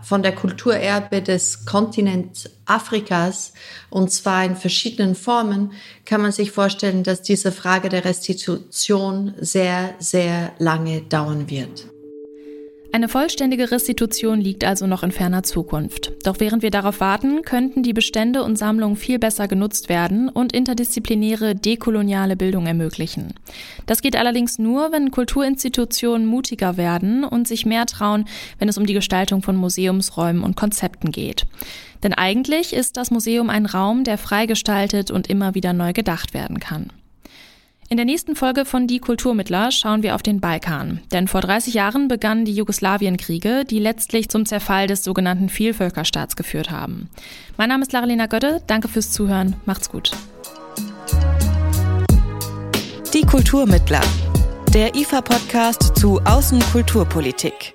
von 0.04 0.22
der 0.22 0.34
Kulturerbe 0.34 1.22
des 1.22 1.64
Kontinents 1.64 2.50
Afrikas, 2.66 3.52
und 3.90 4.10
zwar 4.12 4.44
in 4.44 4.56
verschiedenen 4.56 5.14
Formen, 5.14 5.72
kann 6.04 6.20
man 6.20 6.32
sich 6.32 6.50
vorstellen, 6.50 7.02
dass 7.02 7.22
diese 7.22 7.52
Frage 7.52 7.88
der 7.88 8.04
Restitution 8.04 9.34
sehr, 9.38 9.94
sehr 9.98 10.52
lange 10.58 11.02
dauern 11.02 11.48
wird. 11.48 11.93
Eine 12.94 13.08
vollständige 13.08 13.72
Restitution 13.72 14.40
liegt 14.40 14.62
also 14.62 14.86
noch 14.86 15.02
in 15.02 15.10
ferner 15.10 15.42
Zukunft. 15.42 16.12
Doch 16.22 16.38
während 16.38 16.62
wir 16.62 16.70
darauf 16.70 17.00
warten, 17.00 17.42
könnten 17.42 17.82
die 17.82 17.92
Bestände 17.92 18.44
und 18.44 18.56
Sammlungen 18.56 18.94
viel 18.94 19.18
besser 19.18 19.48
genutzt 19.48 19.88
werden 19.88 20.28
und 20.28 20.52
interdisziplinäre 20.52 21.56
dekoloniale 21.56 22.36
Bildung 22.36 22.68
ermöglichen. 22.68 23.34
Das 23.86 24.00
geht 24.00 24.14
allerdings 24.14 24.60
nur, 24.60 24.92
wenn 24.92 25.10
Kulturinstitutionen 25.10 26.24
mutiger 26.24 26.76
werden 26.76 27.24
und 27.24 27.48
sich 27.48 27.66
mehr 27.66 27.86
trauen, 27.86 28.26
wenn 28.60 28.68
es 28.68 28.78
um 28.78 28.86
die 28.86 28.94
Gestaltung 28.94 29.42
von 29.42 29.56
Museumsräumen 29.56 30.44
und 30.44 30.54
Konzepten 30.54 31.10
geht. 31.10 31.46
Denn 32.04 32.14
eigentlich 32.14 32.72
ist 32.72 32.96
das 32.96 33.10
Museum 33.10 33.50
ein 33.50 33.66
Raum, 33.66 34.04
der 34.04 34.18
freigestaltet 34.18 35.10
und 35.10 35.28
immer 35.28 35.56
wieder 35.56 35.72
neu 35.72 35.92
gedacht 35.94 36.32
werden 36.32 36.60
kann. 36.60 36.92
In 37.94 37.98
der 37.98 38.06
nächsten 38.06 38.34
Folge 38.34 38.64
von 38.64 38.88
Die 38.88 38.98
Kulturmittler 38.98 39.70
schauen 39.70 40.02
wir 40.02 40.16
auf 40.16 40.22
den 40.24 40.40
Balkan. 40.40 41.00
Denn 41.12 41.28
vor 41.28 41.42
30 41.42 41.74
Jahren 41.74 42.08
begannen 42.08 42.44
die 42.44 42.52
Jugoslawienkriege, 42.52 43.64
die 43.64 43.78
letztlich 43.78 44.28
zum 44.28 44.46
Zerfall 44.46 44.88
des 44.88 45.04
sogenannten 45.04 45.48
Vielvölkerstaats 45.48 46.34
geführt 46.34 46.72
haben. 46.72 47.08
Mein 47.56 47.68
Name 47.68 47.82
ist 47.82 47.92
Laralina 47.92 48.26
Götte, 48.26 48.62
danke 48.66 48.88
fürs 48.88 49.12
Zuhören, 49.12 49.54
macht's 49.64 49.90
gut. 49.90 50.10
Die 53.14 53.22
Kulturmittler, 53.22 54.02
der 54.74 54.96
IFA-Podcast 54.96 55.96
zu 55.96 56.20
Außenkulturpolitik. 56.24 57.74